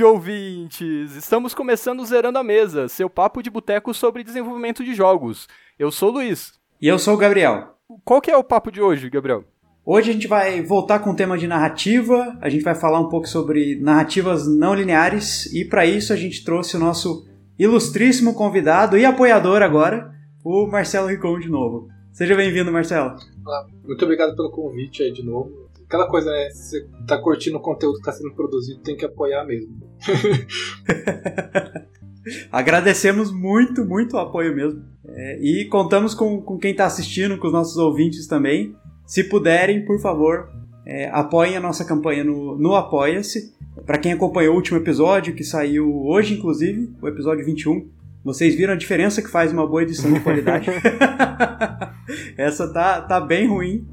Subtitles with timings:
[0.00, 1.14] Saúde, ouvintes!
[1.14, 5.46] Estamos começando Zerando a Mesa, seu papo de boteco sobre desenvolvimento de jogos.
[5.78, 6.54] Eu sou o Luiz.
[6.80, 7.74] E eu sou o Gabriel.
[8.02, 9.44] Qual que é o papo de hoje, Gabriel?
[9.84, 13.10] Hoje a gente vai voltar com o tema de narrativa, a gente vai falar um
[13.10, 18.96] pouco sobre narrativas não lineares e para isso a gente trouxe o nosso ilustríssimo convidado
[18.96, 21.88] e apoiador agora, o Marcelo Ricon de novo.
[22.10, 23.16] Seja bem-vindo, Marcelo.
[23.84, 25.59] Muito obrigado pelo convite aí de novo.
[25.90, 26.48] Aquela coisa, né?
[26.50, 29.76] Se você tá curtindo o conteúdo que tá sendo produzido, tem que apoiar mesmo.
[32.52, 34.84] Agradecemos muito, muito o apoio mesmo.
[35.04, 38.72] É, e contamos com, com quem está assistindo, com os nossos ouvintes também.
[39.04, 40.48] Se puderem, por favor,
[40.86, 43.52] é, apoiem a nossa campanha no, no Apoia-se.
[43.84, 47.90] Para quem acompanhou o último episódio, que saiu hoje, inclusive, o episódio 21,
[48.24, 50.66] vocês viram a diferença que faz uma boa edição de qualidade?
[52.36, 53.86] Essa tá, tá bem ruim.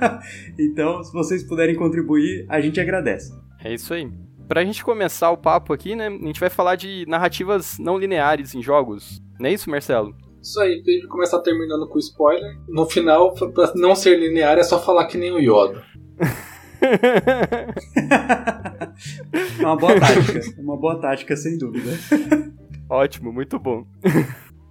[0.58, 3.32] então, se vocês puderem contribuir, a gente agradece.
[3.62, 4.10] É isso aí.
[4.48, 8.54] Pra gente começar o papo aqui, né, a gente vai falar de narrativas não lineares
[8.54, 9.20] em jogos.
[9.38, 10.14] Não é isso, Marcelo?
[10.40, 12.56] Isso aí, pra gente começar terminando com spoiler.
[12.68, 15.82] No final, pra não ser linear, é só falar que nem o Yoda.
[19.58, 21.90] uma boa tática, uma boa tática, sem dúvida.
[22.88, 23.84] Ótimo, muito bom.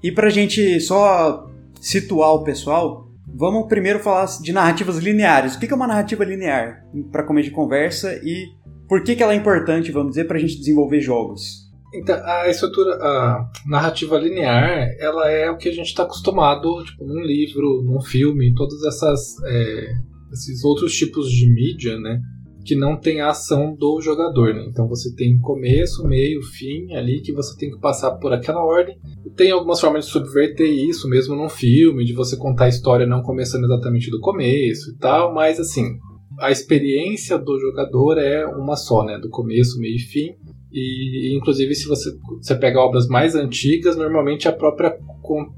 [0.01, 1.49] e pra gente só
[1.79, 5.55] situar o pessoal, vamos primeiro falar de narrativas lineares.
[5.55, 6.85] O que é uma narrativa linear?
[7.11, 8.47] Para começo de conversa e
[8.87, 11.65] por que, ela é importante, vamos dizer, para a gente desenvolver jogos?
[11.93, 17.05] Então, a estrutura, a narrativa linear, ela é o que a gente está acostumado, tipo,
[17.05, 19.93] num livro, num filme, todos essas, é,
[20.31, 22.21] esses outros tipos de mídia, né?
[22.65, 24.53] Que não tem a ação do jogador.
[24.53, 24.65] Né?
[24.67, 28.97] Então você tem começo, meio, fim ali que você tem que passar por aquela ordem.
[29.23, 33.05] E tem algumas formas de subverter isso, mesmo num filme, de você contar a história
[33.05, 35.99] não começando exatamente do começo e tal, mas assim,
[36.39, 39.19] a experiência do jogador é uma só, né?
[39.19, 40.35] Do começo, meio e fim.
[40.73, 42.09] E inclusive se você,
[42.41, 44.97] você pega obras mais antigas, normalmente a própria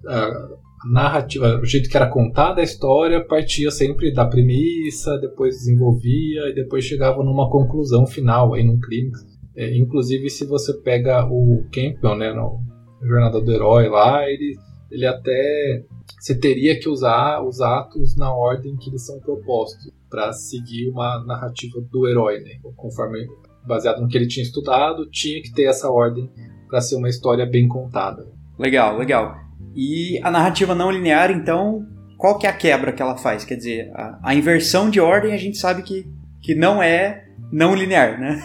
[0.07, 0.50] a,
[0.92, 6.56] narrativa, o jeito que era contada a história, partia sempre da premissa, depois desenvolvia e
[6.56, 9.26] depois chegava numa conclusão final, aí num clímax.
[9.56, 12.59] É, inclusive, se você pega o Campbell, né, no
[13.02, 14.56] Jornada do Herói lá, ele,
[14.92, 15.84] ele até
[16.20, 21.24] você teria que usar os atos na ordem que eles são propostos para seguir uma
[21.26, 22.52] narrativa do herói, né?
[22.76, 23.28] Conforme
[23.66, 26.30] baseado no que ele tinha estudado, tinha que ter essa ordem
[26.68, 28.26] para ser uma história bem contada.
[28.58, 29.47] Legal, legal.
[29.75, 31.85] E a narrativa não linear, então,
[32.18, 33.45] qual que é a quebra que ela faz?
[33.45, 36.07] Quer dizer, a, a inversão de ordem a gente sabe que,
[36.41, 38.40] que não é não linear, né?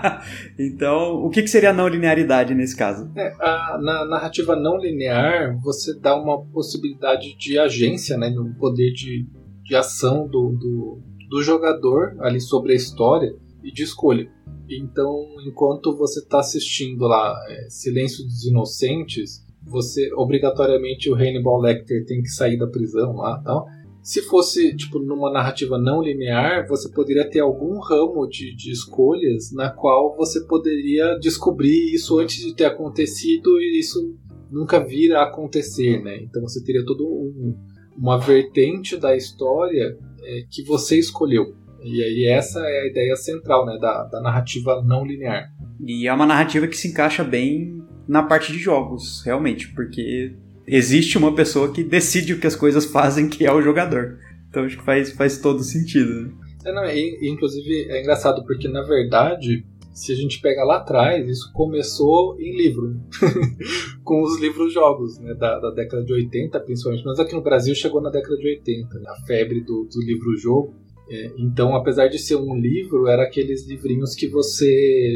[0.58, 3.10] então, o que, que seria a não linearidade nesse caso?
[3.16, 8.92] É, a, na narrativa não linear, você dá uma possibilidade de agência, né, no poder
[8.92, 9.26] de,
[9.62, 13.32] de ação do, do, do jogador ali sobre a história
[13.62, 14.28] e de escolha.
[14.68, 22.04] Então, enquanto você está assistindo lá é, Silêncio dos Inocentes, você obrigatoriamente o Hannibal Lecter
[22.06, 23.66] tem que sair da prisão lá tal.
[24.02, 29.52] Se fosse tipo numa narrativa não linear, você poderia ter algum ramo de, de escolhas
[29.52, 34.16] na qual você poderia descobrir isso antes de ter acontecido e isso
[34.50, 36.18] nunca vir a acontecer, né?
[36.22, 37.54] Então você teria todo um,
[37.96, 41.54] uma vertente da história é, que você escolheu.
[41.82, 45.50] E aí essa é a ideia central né, da, da narrativa não linear.
[45.80, 47.79] E é uma narrativa que se encaixa bem
[48.10, 50.34] na parte de jogos, realmente, porque
[50.66, 54.18] existe uma pessoa que decide o que as coisas fazem, que é o jogador.
[54.48, 56.22] Então acho que faz, faz todo sentido.
[56.22, 56.32] Né?
[56.64, 61.28] É, não, e, inclusive é engraçado porque na verdade, se a gente pega lá atrás,
[61.28, 63.00] isso começou em livro,
[64.02, 67.04] com os livros-jogos né, da, da, década de 80, principalmente.
[67.04, 70.74] Mas aqui no Brasil chegou na década de 80, né, a febre do, do livro-jogo.
[71.08, 75.14] É, então, apesar de ser um livro, era aqueles livrinhos que você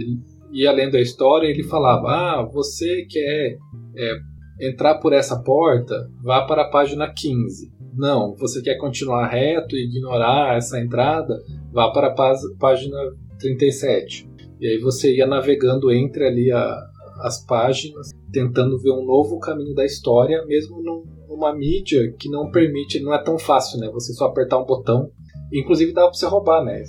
[0.53, 3.59] ia lendo a história, ele falava: Ah, você quer
[3.97, 4.17] é,
[4.61, 7.73] entrar por essa porta, vá para a página 15.
[7.97, 11.41] Não, você quer continuar reto e ignorar essa entrada,
[11.73, 12.15] vá para a
[12.59, 12.97] página
[13.39, 14.29] 37.
[14.61, 16.89] E aí você ia navegando entre ali a,
[17.21, 22.51] as páginas, tentando ver um novo caminho da história, mesmo num, numa mídia que não
[22.51, 23.89] permite, não é tão fácil, né?
[23.93, 25.11] Você só apertar um botão.
[25.53, 26.85] Inclusive dava para você roubar, né?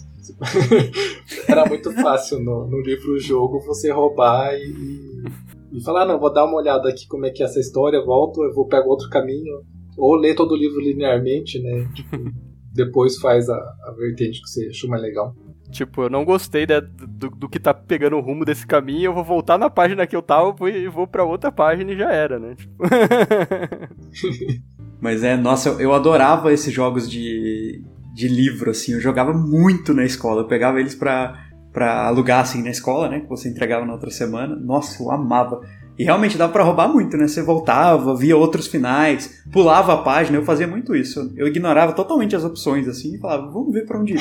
[1.48, 5.24] Era muito fácil no, no livro-jogo você roubar e,
[5.72, 8.04] e falar: ah, não, vou dar uma olhada aqui como é que é essa história,
[8.04, 9.62] volto, eu vou pegar outro caminho.
[9.98, 11.88] Ou ler todo o livro linearmente, né?
[11.94, 12.18] Tipo,
[12.74, 15.34] depois faz a, a vertente que você achou mais legal.
[15.72, 19.14] Tipo, eu não gostei né, do, do, que tá pegando o rumo desse caminho, eu
[19.14, 22.40] vou voltar na página que eu tava e vou pra outra página e já era,
[22.40, 22.56] né?
[22.56, 22.76] Tipo...
[25.02, 27.84] Mas é, nossa, eu adorava esses jogos de,
[28.16, 28.94] de livro, assim.
[28.94, 30.42] Eu jogava muito na escola.
[30.42, 31.38] Eu pegava eles pra,
[31.74, 33.20] pra alugar assim na escola, né?
[33.20, 34.56] Que você entregava na outra semana.
[34.56, 35.60] Nossa, eu amava.
[36.00, 37.28] E realmente dava para roubar muito, né?
[37.28, 41.32] Você voltava, via outros finais, pulava a página, eu fazia muito isso.
[41.36, 44.16] Eu ignorava totalmente as opções assim e falava, vamos ver para onde,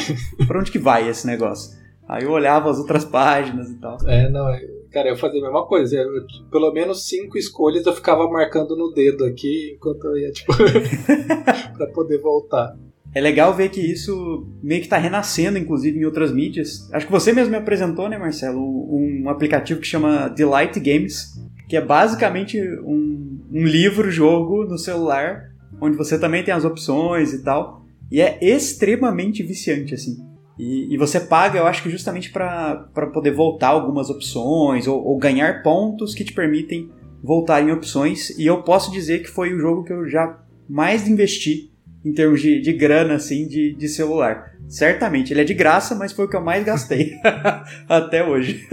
[0.47, 1.77] para onde que vai esse negócio.
[2.09, 3.97] Aí eu olhava as outras páginas e tal.
[4.07, 4.61] É, não, é,
[4.93, 5.97] cara, eu fazia a mesma coisa.
[5.97, 6.11] Eu,
[6.51, 10.53] pelo menos cinco escolhas eu ficava marcando no dedo aqui enquanto eu ia, tipo,
[11.77, 12.77] pra poder voltar.
[13.15, 16.91] É legal ver que isso meio que está renascendo, inclusive, em outras mídias.
[16.93, 21.33] Acho que você mesmo me apresentou, né, Marcelo, um aplicativo que chama Delight Games,
[21.69, 25.45] que é basicamente um, um livro-jogo no celular,
[25.81, 27.85] onde você também tem as opções e tal.
[28.11, 30.17] E é extremamente viciante, assim.
[30.59, 35.19] E, e você paga, eu acho que justamente para poder voltar algumas opções ou, ou
[35.19, 36.91] ganhar pontos que te permitem
[37.23, 38.31] voltar em opções.
[38.39, 40.39] E eu posso dizer que foi o jogo que eu já
[40.69, 41.74] mais investi
[42.05, 44.53] em termos de, de grana, assim, de, de celular.
[44.69, 47.13] Certamente, ele é de graça, mas foi o que eu mais gastei
[47.89, 48.67] até hoje.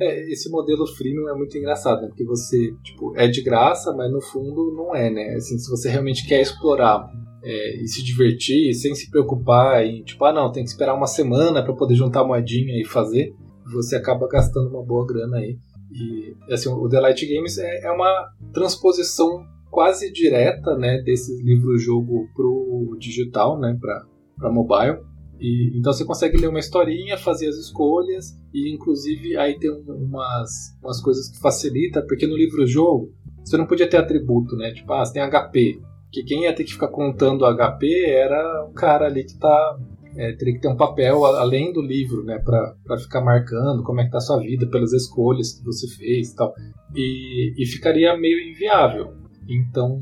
[0.00, 2.08] é, esse modelo freemium é muito engraçado, né?
[2.08, 5.34] Porque você, tipo, é de graça, mas no fundo não é, né?
[5.36, 7.08] Assim, se você realmente quer explorar
[7.42, 11.06] é, e se divertir, sem se preocupar em, tipo, ah, não, tem que esperar uma
[11.06, 13.34] semana para poder juntar moedinha e fazer,
[13.72, 15.58] você acaba gastando uma boa grana aí.
[15.92, 22.28] E, assim, o The Light Games é, é uma transposição quase direta, né, desses livros-jogo
[22.34, 24.98] pro digital, né, para mobile.
[25.38, 30.50] E, então você consegue ler uma historinha, fazer as escolhas e inclusive aí tem umas,
[30.82, 33.10] umas coisas que facilita, porque no livro-jogo
[33.42, 34.72] você não podia ter atributo, né?
[34.72, 35.80] Tipo, ah, você tem HP.
[36.12, 39.78] Que quem ia ter que ficar contando HP era o cara ali que tá
[40.16, 44.04] é, teria que ter um papel além do livro, né, para ficar marcando como é
[44.04, 46.52] que tá a sua vida pelas escolhas que você fez e tal.
[46.94, 49.19] E, e ficaria meio inviável.
[49.48, 50.00] Então,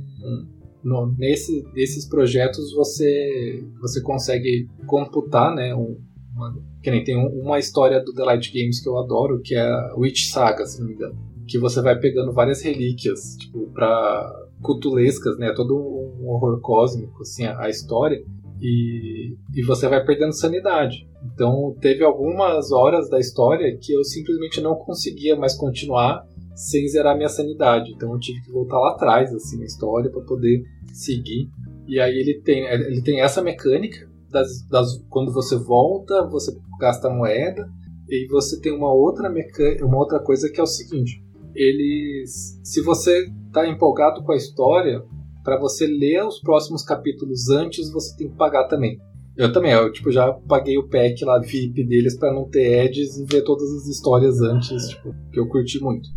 [0.82, 5.98] no, nesse, nesses projetos você, você consegue computar, né, um,
[6.34, 9.60] uma, que nem tem uma história do The Light Games que eu adoro, que é
[9.60, 14.46] a Witch Saga, se não me engano, que você vai pegando várias relíquias, tipo, para
[14.62, 18.22] cutulescas, né, todo um horror cósmico, assim, a, a história,
[18.60, 21.08] e, e você vai perdendo sanidade.
[21.32, 26.26] Então, teve algumas horas da história que eu simplesmente não conseguia mais continuar
[26.58, 27.92] sem zerar minha sanidade.
[27.92, 31.48] Então eu tive que voltar lá atrás, assim, na história para poder seguir.
[31.86, 37.08] E aí ele tem, ele tem essa mecânica das, das, quando você volta, você gasta
[37.08, 37.68] moeda.
[38.10, 41.22] E você tem uma outra mecânica, uma outra coisa que é o seguinte:
[41.54, 45.04] eles, se você está empolgado com a história,
[45.44, 48.98] para você ler os próximos capítulos antes, você tem que pagar também.
[49.36, 53.18] Eu também, eu tipo, já paguei o pack lá VIP deles para não ter ads
[53.18, 56.08] e ver todas as histórias antes, tipo, que eu curti muito.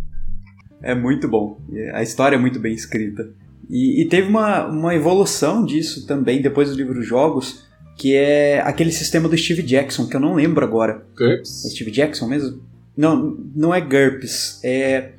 [0.82, 1.60] É muito bom.
[1.94, 3.30] A história é muito bem escrita.
[3.70, 7.66] E, e, teve uma, uma evolução disso também depois do livro Jogos,
[7.98, 11.06] que é aquele sistema do Steve Jackson, que eu não lembro agora.
[11.16, 11.66] GURPS?
[11.66, 12.60] É Steve Jackson mesmo?
[12.98, 14.60] Não, não é GURPS.
[14.64, 15.12] É.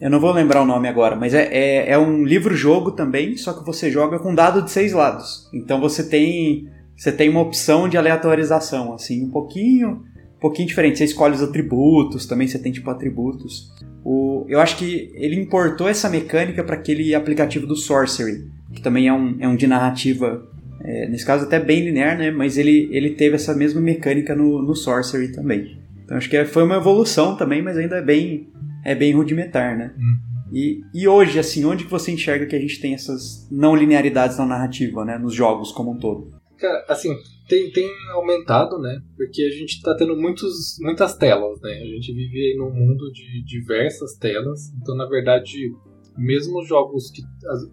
[0.00, 3.52] Eu não vou lembrar o nome agora, mas é, é, é um livro-jogo também, só
[3.52, 5.48] que você joga com dado de seis lados.
[5.52, 10.04] Então você tem você tem uma opção de aleatorização, assim, um pouquinho,
[10.42, 10.98] pouquinho diferente.
[10.98, 13.72] Você escolhe os atributos, também você tem tipo atributos.
[14.04, 19.06] O, eu acho que ele importou essa mecânica para aquele aplicativo do Sorcery, que também
[19.06, 20.44] é um, é um de narrativa,
[20.82, 22.32] é, nesse caso até bem linear, né?
[22.32, 25.80] Mas ele, ele teve essa mesma mecânica no, no Sorcery também.
[26.04, 28.48] Então acho que é, foi uma evolução também, mas ainda é bem,
[28.84, 29.92] é bem rudimentar, né?
[29.96, 30.32] Uhum.
[30.52, 34.36] E, e hoje, assim, onde que você enxerga que a gente tem essas não linearidades
[34.36, 35.16] na narrativa, né?
[35.16, 36.30] Nos jogos como um todo?
[36.58, 37.16] Cara, assim,
[37.52, 39.02] tem, tem aumentado, né?
[39.14, 41.70] Porque a gente está tendo muitos, muitas telas, né?
[41.70, 44.72] A gente vive aí num mundo de diversas telas.
[44.80, 45.70] Então, na verdade,
[46.16, 47.20] mesmo jogos que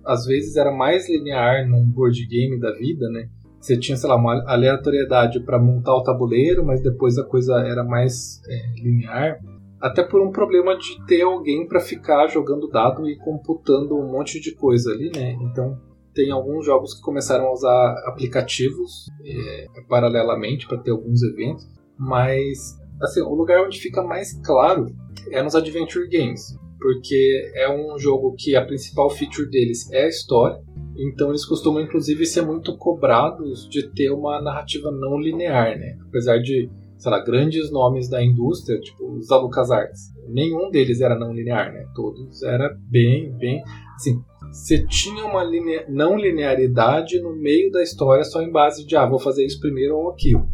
[0.05, 3.29] às, vezes era mais linear num board game da vida, né?
[3.61, 7.83] Você tinha, sei lá, uma aleatoriedade para montar o tabuleiro, mas depois a coisa era
[7.83, 9.39] mais é, linear.
[9.79, 14.41] Até por um problema de ter alguém para ficar jogando dado e computando um monte
[14.41, 15.37] de coisa ali, né?
[15.41, 15.77] Então,
[16.19, 21.65] tem alguns jogos que começaram a usar aplicativos é, paralelamente para ter alguns eventos,
[21.97, 24.87] mas assim, o lugar onde fica mais claro
[25.31, 30.09] é nos adventure games, porque é um jogo que a principal feature deles é a
[30.09, 30.61] história,
[30.97, 35.97] então eles costumam inclusive ser muito cobrados de ter uma narrativa não linear, né?
[36.05, 41.33] Apesar de, sei lá, grandes nomes da indústria, tipo os LucasArts, nenhum deles era não
[41.33, 41.85] linear, né?
[41.95, 43.63] Todos era bem, bem,
[43.95, 44.21] assim,
[44.51, 49.05] você tinha uma linea, não linearidade no meio da história só em base de, ah,
[49.05, 50.47] vou fazer isso primeiro ou aquilo.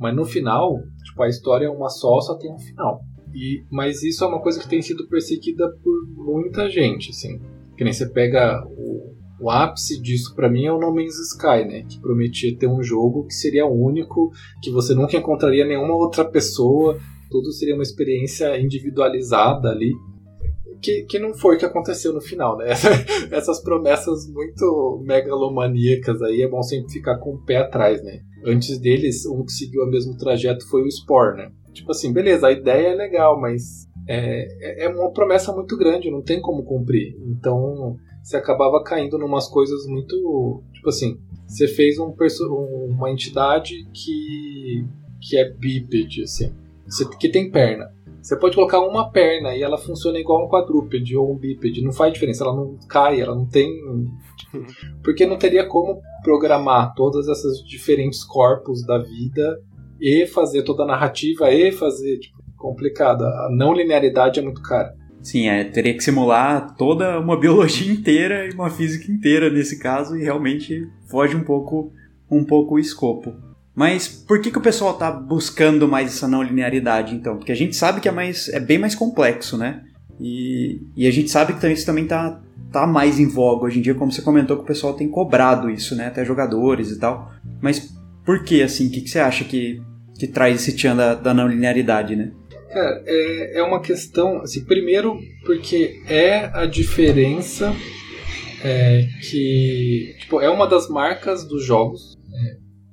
[0.00, 3.00] Mas no final, tipo, a história é uma só, só tem um final.
[3.34, 7.40] E, mas isso é uma coisa que tem sido perseguida por muita gente, assim.
[7.76, 11.64] Que nem você pega o, O ápice disso para mim é o No Man's Sky,
[11.66, 11.82] né?
[11.88, 14.30] Que prometia ter um jogo que seria único,
[14.62, 16.98] que você nunca encontraria nenhuma outra pessoa,
[17.30, 19.92] tudo seria uma experiência individualizada ali.
[20.84, 22.66] Que, que não foi o que aconteceu no final, né?
[23.32, 28.20] Essas promessas muito megalomaníacas aí é bom sempre ficar com o pé atrás, né?
[28.44, 31.50] Antes deles, um que seguiu o mesmo trajeto foi o Spore, né?
[31.72, 36.22] Tipo assim, beleza, a ideia é legal, mas é, é uma promessa muito grande, não
[36.22, 37.16] tem como cumprir.
[37.26, 40.62] Então você acabava caindo numas coisas muito.
[40.74, 42.14] Tipo assim, você fez um,
[42.90, 44.86] uma entidade que,
[45.20, 46.52] que é bípede, assim,
[47.18, 47.90] que tem perna.
[48.24, 51.92] Você pode colocar uma perna e ela funciona igual um quadrúpede ou um bípede, não
[51.92, 53.70] faz diferença, ela não cai, ela não tem.
[55.04, 59.60] Porque não teria como programar todas essas diferentes corpos da vida
[60.00, 62.18] e fazer toda a narrativa e fazer.
[62.18, 63.26] Tipo, complicada.
[63.26, 64.94] A não linearidade é muito cara.
[65.20, 70.16] Sim, é, teria que simular toda uma biologia inteira e uma física inteira nesse caso
[70.16, 71.92] e realmente foge um pouco
[72.30, 73.34] um pouco o escopo.
[73.74, 77.36] Mas por que, que o pessoal está buscando mais essa não linearidade, então?
[77.36, 79.82] Porque a gente sabe que é, mais, é bem mais complexo, né?
[80.20, 82.40] E, e a gente sabe que isso também está
[82.70, 85.68] tá mais em voga hoje em dia, como você comentou, que o pessoal tem cobrado
[85.68, 86.06] isso, né?
[86.06, 87.32] Até jogadores e tal.
[87.60, 87.92] Mas
[88.24, 88.86] por que, assim?
[88.86, 89.82] O que, que você acha que,
[90.18, 92.30] que traz esse tchan da, da não linearidade, né?
[92.72, 97.74] Cara, é, é uma questão, assim, primeiro porque é a diferença
[98.64, 102.16] é, que, tipo, é uma das marcas dos jogos,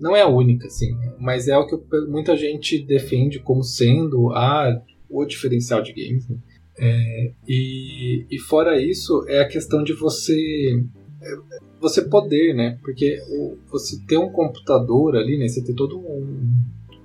[0.01, 1.77] não é a única, assim, mas é o que
[2.07, 6.27] muita gente defende como sendo a, o diferencial de games.
[6.27, 6.37] Né?
[6.77, 10.83] É, e, e fora isso, é a questão de você
[11.79, 12.79] você poder, né?
[12.81, 13.19] Porque
[13.69, 15.47] você ter um computador ali, né?
[15.47, 16.51] Você ter toda um,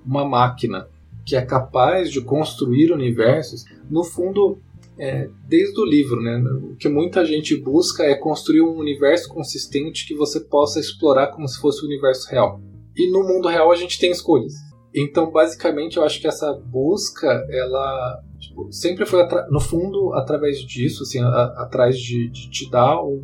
[0.05, 0.89] uma máquina
[1.25, 4.59] que é capaz de construir universos, no fundo,
[4.99, 6.39] é, desde o livro, né?
[6.63, 11.49] O que muita gente busca é construir um universo consistente que você possa explorar como
[11.49, 12.61] se fosse o universo real.
[12.97, 14.55] E no mundo real a gente tem escolhas.
[14.95, 21.03] Então, basicamente, eu acho que essa busca, ela tipo, sempre foi, no fundo, através disso,
[21.03, 23.23] assim, atrás de, de, te dar um,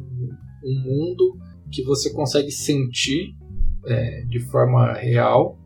[0.65, 1.39] um, mundo
[1.71, 3.35] que você consegue sentir
[3.87, 5.59] é, de forma real.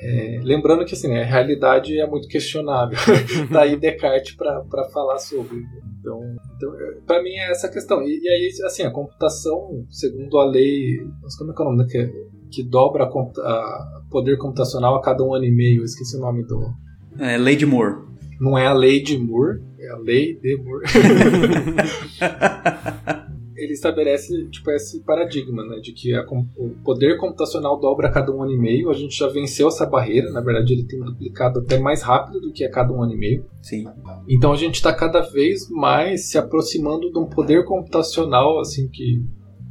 [0.00, 2.96] É, lembrando que assim, a realidade é muito questionável.
[3.52, 5.62] tá aí Descartes para falar sobre.
[6.00, 6.20] Então,
[6.56, 6.72] então
[7.04, 8.02] para mim é essa questão.
[8.02, 10.98] E, e, aí, assim, a computação, segundo a lei.
[11.36, 12.37] Como é que é o nome daquele?
[12.50, 15.80] Que dobra a, a poder computacional a cada um ano e meio.
[15.80, 16.72] Eu esqueci o nome do.
[17.18, 18.06] É, lei de Moore.
[18.40, 20.84] Não é a lei de Moore, é a lei de Moore.
[23.58, 26.24] ele estabelece tipo esse paradigma, né, de que a,
[26.56, 28.88] o poder computacional dobra a cada um ano e meio.
[28.88, 30.30] A gente já venceu essa barreira.
[30.30, 33.16] Na verdade, ele tem duplicado até mais rápido do que a cada um ano e
[33.16, 33.44] meio.
[33.60, 33.84] Sim.
[34.28, 39.24] Então a gente está cada vez mais se aproximando de um poder computacional assim que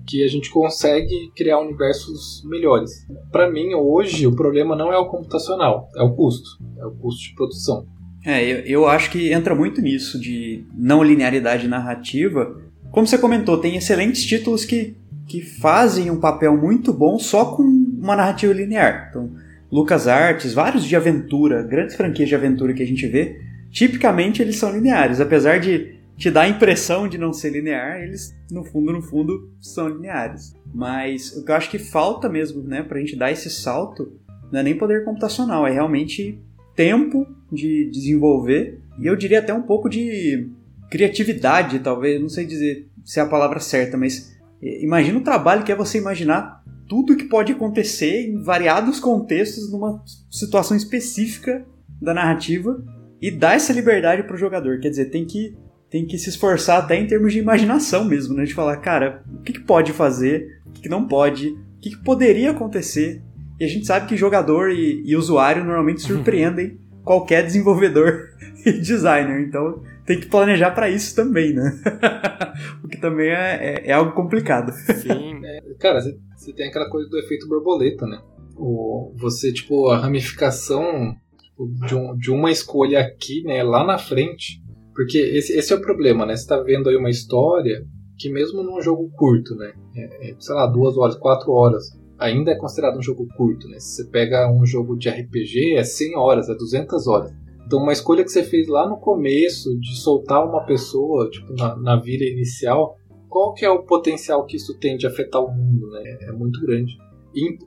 [0.07, 3.05] que a gente consegue criar universos melhores.
[3.31, 6.49] Para mim, hoje, o problema não é o computacional, é o custo,
[6.79, 7.85] é o custo de produção.
[8.25, 12.57] É, eu, eu acho que entra muito nisso de não linearidade narrativa.
[12.91, 14.95] Como você comentou, tem excelentes títulos que,
[15.27, 19.07] que fazem um papel muito bom só com uma narrativa linear.
[19.09, 19.29] Então,
[19.71, 24.57] Lucas Artes, vários de aventura, grandes franquias de aventura que a gente vê, tipicamente eles
[24.57, 28.91] são lineares, apesar de te dá a impressão de não ser linear, eles, no fundo,
[28.91, 30.55] no fundo, são lineares.
[30.73, 34.19] Mas o que eu acho que falta mesmo, né, pra gente dar esse salto,
[34.51, 36.41] não é nem poder computacional, é realmente
[36.75, 40.49] tempo de desenvolver, e eu diria até um pouco de
[40.89, 45.71] criatividade, talvez, não sei dizer se é a palavra certa, mas imagina o trabalho que
[45.71, 51.65] é você imaginar tudo que pode acontecer em variados contextos numa situação específica
[52.01, 52.83] da narrativa
[53.21, 54.79] e dar essa liberdade para o jogador.
[54.79, 55.55] Quer dizer, tem que
[55.89, 58.43] tem que se esforçar até em termos de imaginação mesmo, né?
[58.43, 61.91] De falar, cara, o que, que pode fazer, o que, que não pode, o que,
[61.91, 63.21] que, poderia acontecer.
[63.59, 68.29] E a gente sabe que jogador e, e usuário normalmente surpreendem qualquer desenvolvedor
[68.65, 69.41] e designer.
[69.41, 71.81] Então tem que planejar para isso também, né?
[72.83, 74.71] o que também é, é, é algo complicado.
[74.71, 75.37] Sim.
[75.47, 78.19] É, cara, você tem aquela coisa do efeito borboleta, né?
[78.57, 83.97] O, você, tipo, a ramificação tipo, de, um, de uma escolha aqui, né, lá na
[83.97, 84.61] frente,
[84.97, 86.35] porque esse, esse é o problema, né?
[86.35, 87.85] Você tá vendo aí uma história
[88.17, 89.71] que mesmo num jogo curto, né?
[89.95, 91.83] É, é, sei lá, duas horas, quatro horas,
[92.17, 93.79] ainda é considerado um jogo curto, né?
[93.79, 97.31] Se você pega um jogo de RPG, é 100 horas, é 200 horas.
[97.63, 101.75] Então, uma escolha que você fez lá no começo de soltar uma pessoa, tipo, na,
[101.75, 102.95] na vila inicial,
[103.29, 106.17] qual que é o potencial que isso tem de afetar o mundo, né?
[106.21, 106.97] É muito grande.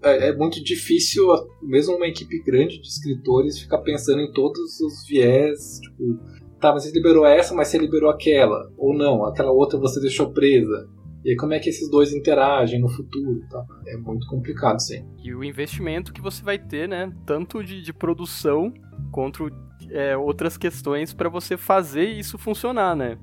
[0.03, 1.29] É, é muito difícil,
[1.63, 6.19] mesmo uma equipe grande de escritores, ficar pensando em todos os viés, tipo,
[6.61, 8.71] tá, você liberou essa, mas você liberou aquela.
[8.77, 10.89] Ou não, aquela outra você deixou presa.
[11.25, 13.63] E aí como é que esses dois interagem no futuro tá?
[13.89, 15.05] É muito complicado, sim.
[15.23, 17.13] E o investimento que você vai ter, né?
[17.27, 18.73] Tanto de, de produção
[19.11, 19.51] quanto
[19.91, 23.19] é, outras questões para você fazer isso funcionar, né?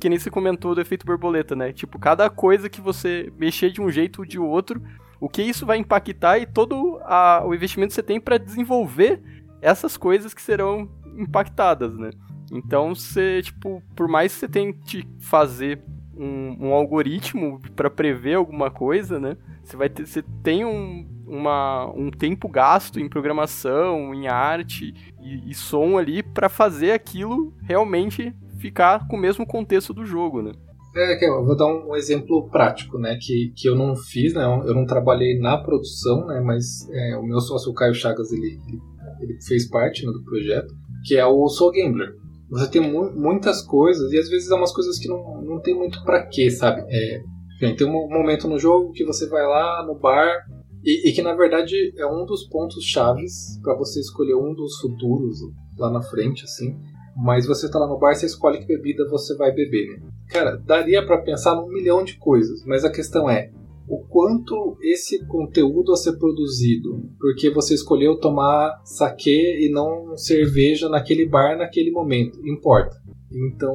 [0.00, 1.72] Que nem você comentou do efeito borboleta, né?
[1.72, 4.82] Tipo, cada coisa que você mexer de um jeito ou de outro,
[5.20, 9.22] o que isso vai impactar e todo a, o investimento que você tem para desenvolver
[9.60, 12.10] essas coisas que serão impactadas, né?
[12.52, 15.80] Então, você, tipo, por mais que você tente fazer
[16.16, 19.36] um, um algoritmo para prever alguma coisa, né?
[19.62, 25.50] Você vai ter, você tem um, uma, um tempo gasto em programação, em arte e,
[25.50, 30.52] e som ali para fazer aquilo realmente ficar com o mesmo contexto do jogo, né?
[30.96, 34.74] É, eu vou dar um exemplo prático, né, que, que eu não fiz, né, eu
[34.74, 38.80] não trabalhei na produção, né, mas é, o meu sócio, o Caio Chagas, ele, ele,
[39.20, 40.74] ele fez parte né, do projeto,
[41.04, 42.16] que é o Soul Gambler.
[42.50, 45.74] Você tem mu muitas coisas, e às vezes é umas coisas que não, não tem
[45.74, 46.82] muito pra quê, sabe?
[46.88, 47.20] É,
[47.74, 50.46] tem um momento no jogo que você vai lá no bar,
[50.84, 54.78] e, e que na verdade é um dos pontos chaves para você escolher um dos
[54.80, 55.38] futuros
[55.76, 56.76] lá na frente, assim.
[57.16, 60.08] Mas você tá lá no bar, você escolhe que bebida você vai beber, né?
[60.28, 63.50] Cara, daria para pensar num milhão de coisas, mas a questão é
[63.88, 70.88] o quanto esse conteúdo a ser produzido, porque você escolheu tomar saque e não cerveja
[70.88, 72.96] naquele bar naquele momento, importa.
[73.30, 73.74] Então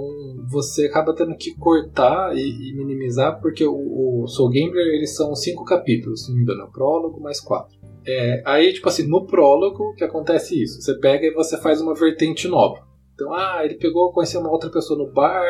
[0.50, 5.36] você acaba tendo que cortar e, e minimizar, porque o, o Soul Gambler eles são
[5.36, 7.78] cinco capítulos, se não me engano, é prólogo mais quatro.
[8.06, 10.82] É, aí, tipo assim, no prólogo que acontece isso?
[10.82, 12.86] Você pega e você faz uma vertente nova.
[13.14, 15.42] Então, ah, ele pegou, conheceu uma outra pessoa no bar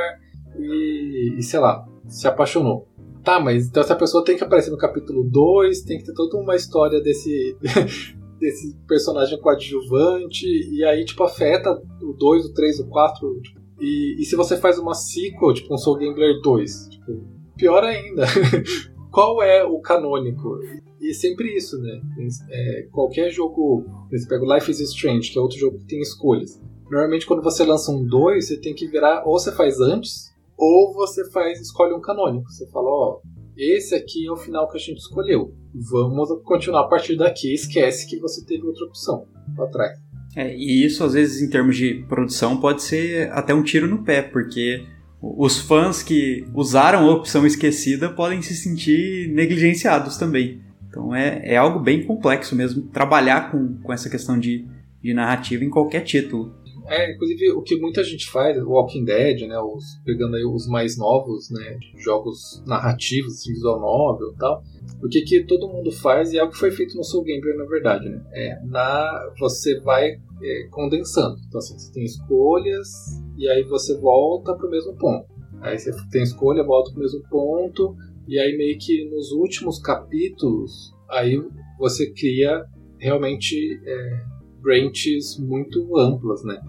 [0.60, 2.88] e, e sei lá, se apaixonou.
[3.24, 6.38] Tá, mas então essa pessoa tem que aparecer no capítulo 2, tem que ter toda
[6.38, 7.56] uma história desse,
[8.38, 14.22] desse personagem coadjuvante, e aí, tipo, afeta o 2, o 3, o 4, tipo, e,
[14.22, 17.28] e se você faz uma sequel, tipo um Soul Gambler 2, tipo,
[17.58, 18.26] pior ainda.
[19.12, 20.58] Qual é o canônico?
[21.00, 22.02] E é sempre isso, né?
[22.50, 23.86] É, qualquer jogo.
[24.10, 26.60] Você pega o Life is Strange, que é outro jogo que tem escolhas.
[26.90, 29.24] Normalmente, quando você lança um 2, você tem que virar.
[29.26, 32.50] Ou você faz antes, ou você faz escolhe um canônico.
[32.50, 33.20] Você fala: ó,
[33.58, 35.54] esse aqui é o final que a gente escolheu.
[35.92, 37.54] Vamos continuar a partir daqui.
[37.54, 39.98] Esquece que você teve outra opção pra trás.
[40.36, 44.04] É, e isso, às vezes, em termos de produção, pode ser até um tiro no
[44.04, 44.84] pé, porque
[45.22, 50.62] os fãs que usaram a opção esquecida podem se sentir negligenciados também.
[50.90, 54.68] Então é, é algo bem complexo mesmo trabalhar com, com essa questão de,
[55.02, 56.54] de narrativa em qualquer título.
[56.88, 60.98] É, inclusive o que muita gente faz, Walking Dead, né, os, pegando aí os mais
[60.98, 64.64] novos, né, jogos narrativos, assim, visual novel e tal,
[65.02, 67.58] o que, que todo mundo faz e é o que foi feito no Soul Gamer,
[67.58, 72.90] na verdade, né, é, na, você vai é, condensando, então assim, você tem escolhas
[73.38, 75.26] e aí você volta para o mesmo ponto,
[75.62, 77.96] aí você tem escolha, volta para o mesmo ponto
[78.28, 81.42] e aí meio que nos últimos capítulos, aí
[81.80, 82.66] você cria
[83.00, 84.24] realmente é,
[84.64, 86.60] branches muito amplas, né?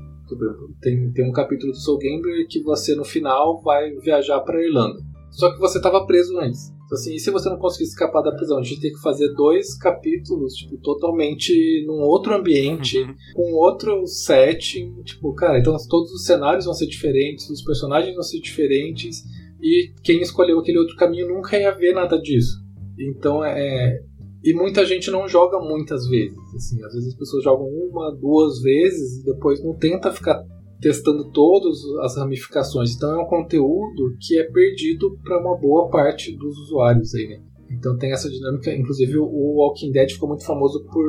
[0.82, 5.00] Tem, tem um capítulo do Soul Gambler que você no final vai viajar para Irlanda.
[5.30, 6.74] Só que você estava preso antes.
[6.84, 8.58] Então, assim, e se você não conseguir escapar da prisão?
[8.58, 13.14] A gente tem que fazer dois capítulos, tipo, totalmente num outro ambiente, uhum.
[13.34, 15.02] com outro setting.
[15.02, 19.24] Tipo, cara, então todos os cenários vão ser diferentes, os personagens vão ser diferentes,
[19.60, 22.62] e quem escolheu aquele outro caminho nunca ia ver nada disso.
[22.98, 24.00] Então é,
[24.44, 26.36] e muita gente não joga muitas vezes.
[26.54, 30.44] Assim, às vezes as pessoas jogam uma, duas vezes e depois não tenta ficar
[30.80, 32.94] testando todas as ramificações.
[32.94, 37.42] Então é um conteúdo que é perdido para uma boa parte dos usuários aí, né?
[37.70, 38.70] Então tem essa dinâmica.
[38.70, 41.04] Inclusive o Walking Dead ficou muito famoso por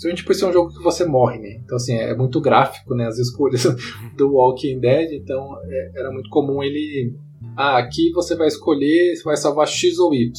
[0.00, 1.60] Principalmente por ser um jogo que você morre, né?
[1.62, 3.06] Então, assim, é muito gráfico, né?
[3.06, 3.64] As escolhas
[4.16, 5.12] do Walking Dead.
[5.12, 7.14] Então, é, era muito comum ele...
[7.54, 9.14] Ah, aqui você vai escolher...
[9.14, 10.32] Você vai salvar X ou Y.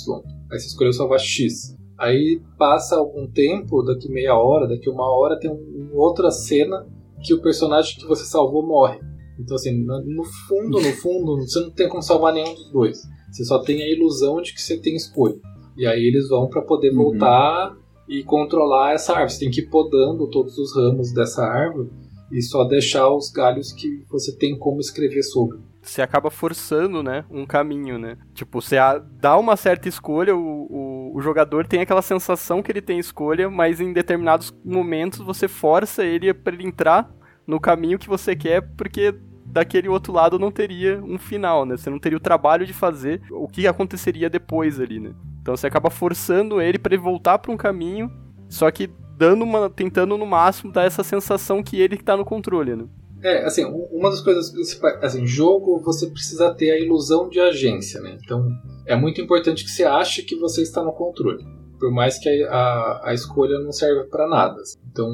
[0.52, 1.78] Aí você escolheu salvar X.
[2.02, 6.84] Aí passa algum tempo, daqui meia hora, daqui uma hora, tem uma outra cena
[7.24, 9.00] que o personagem que você salvou morre.
[9.40, 13.04] Então, assim, no fundo, no fundo, você não tem como salvar nenhum dos dois.
[13.32, 15.36] Você só tem a ilusão de que você tem escolha.
[15.78, 17.04] E aí eles vão para poder uhum.
[17.04, 17.78] voltar
[18.10, 19.34] e controlar essa árvore.
[19.34, 21.92] Você tem que ir podando todos os ramos dessa árvore
[22.32, 27.26] e só deixar os galhos que você tem como escrever sobre você acaba forçando, né,
[27.30, 28.18] um caminho, né?
[28.34, 28.76] Tipo, você
[29.20, 33.50] dá uma certa escolha, o, o, o, jogador tem aquela sensação que ele tem escolha,
[33.50, 37.10] mas em determinados momentos você força ele para ele entrar
[37.46, 41.76] no caminho que você quer, porque daquele outro lado não teria um final, né?
[41.76, 45.14] Você não teria o trabalho de fazer o que aconteceria depois ali, né?
[45.42, 48.12] Então você acaba forçando ele para ele voltar para um caminho,
[48.48, 52.26] só que dando uma tentando no máximo dar essa sensação que ele que tá no
[52.26, 52.86] controle, né?
[53.24, 58.02] É, assim, uma das coisas principais, assim, jogo você precisa ter a ilusão de agência,
[58.02, 58.18] né?
[58.24, 58.50] Então,
[58.86, 61.46] é muito importante que você ache que você está no controle,
[61.80, 64.60] por mais que a, a, a escolha não serve para nada.
[64.60, 64.80] Assim.
[64.92, 65.12] Então,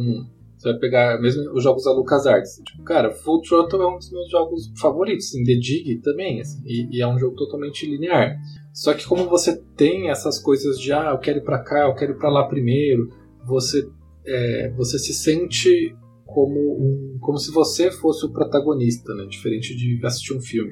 [0.58, 2.62] você vai pegar mesmo os jogos da LucasArts.
[2.66, 6.62] Tipo, cara, Full Throttle é um dos meus jogos favoritos, assim, The Dig também, assim,
[6.66, 8.38] e, e, é um jogo totalmente linear.
[8.74, 11.94] Só que como você tem essas coisas de, ah, eu quero ir pra cá, eu
[11.94, 13.12] quero ir pra lá primeiro,
[13.46, 13.88] você,
[14.26, 15.96] é, você se sente
[16.38, 19.26] como, um, como se você fosse o protagonista, né?
[19.26, 20.72] Diferente de assistir um filme.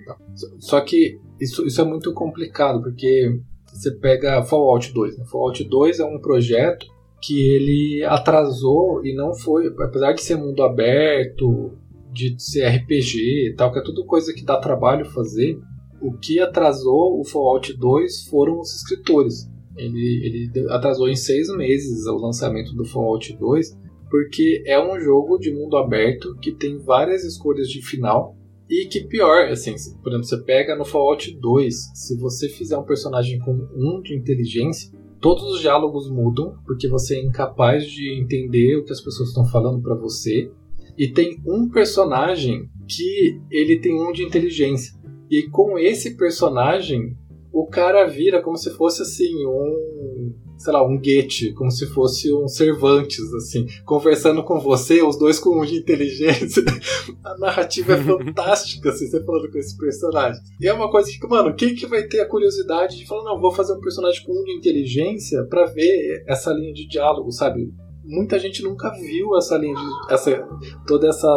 [0.60, 3.41] Só que isso, isso é muito complicado, porque
[3.73, 5.17] você pega Fallout 2.
[5.17, 5.25] Né?
[5.25, 6.86] Fallout 2 é um projeto
[7.19, 11.71] que ele atrasou e não foi, apesar de ser mundo aberto,
[12.13, 15.58] de ser RPG e tal, que é tudo coisa que dá trabalho fazer,
[15.99, 19.49] o que atrasou o Fallout 2 foram os escritores.
[19.75, 25.38] Ele, ele atrasou em seis meses o lançamento do Fallout 2, porque é um jogo
[25.38, 28.36] de mundo aberto que tem várias escolhas de final
[28.70, 32.84] e que pior, assim, por exemplo, você pega no Fallout 2, se você fizer um
[32.84, 38.78] personagem com 1 de inteligência, todos os diálogos mudam, porque você é incapaz de entender
[38.78, 40.52] o que as pessoas estão falando para você.
[40.98, 44.94] E tem um personagem que ele tem 1 de inteligência.
[45.30, 47.18] E com esse personagem,
[47.52, 52.34] o cara vira como se fosse assim, um sei lá, um Goethe, como se fosse
[52.34, 56.63] um Cervantes, assim, conversando com você, os dois com um de inteligência.
[57.24, 60.41] A narrativa é fantástica, assim, você falando com esse personagem.
[60.60, 63.39] E é uma coisa que, mano, quem que vai ter a curiosidade de falar, não,
[63.39, 67.72] vou fazer um personagem com um de inteligência para ver essa linha de diálogo, sabe?
[68.04, 70.13] Muita gente nunca viu essa linha de.
[70.13, 70.48] Essa,
[70.88, 71.28] toda essa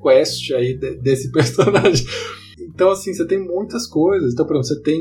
[0.00, 2.06] quest aí de, desse personagem.
[2.60, 4.32] Então, assim, você tem muitas coisas.
[4.32, 5.00] Então, por exemplo, você tem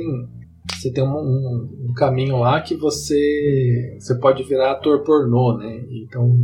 [0.75, 5.85] você tem um, um, um, caminho lá que você você pode virar ator pornô, né?
[5.91, 6.37] Então,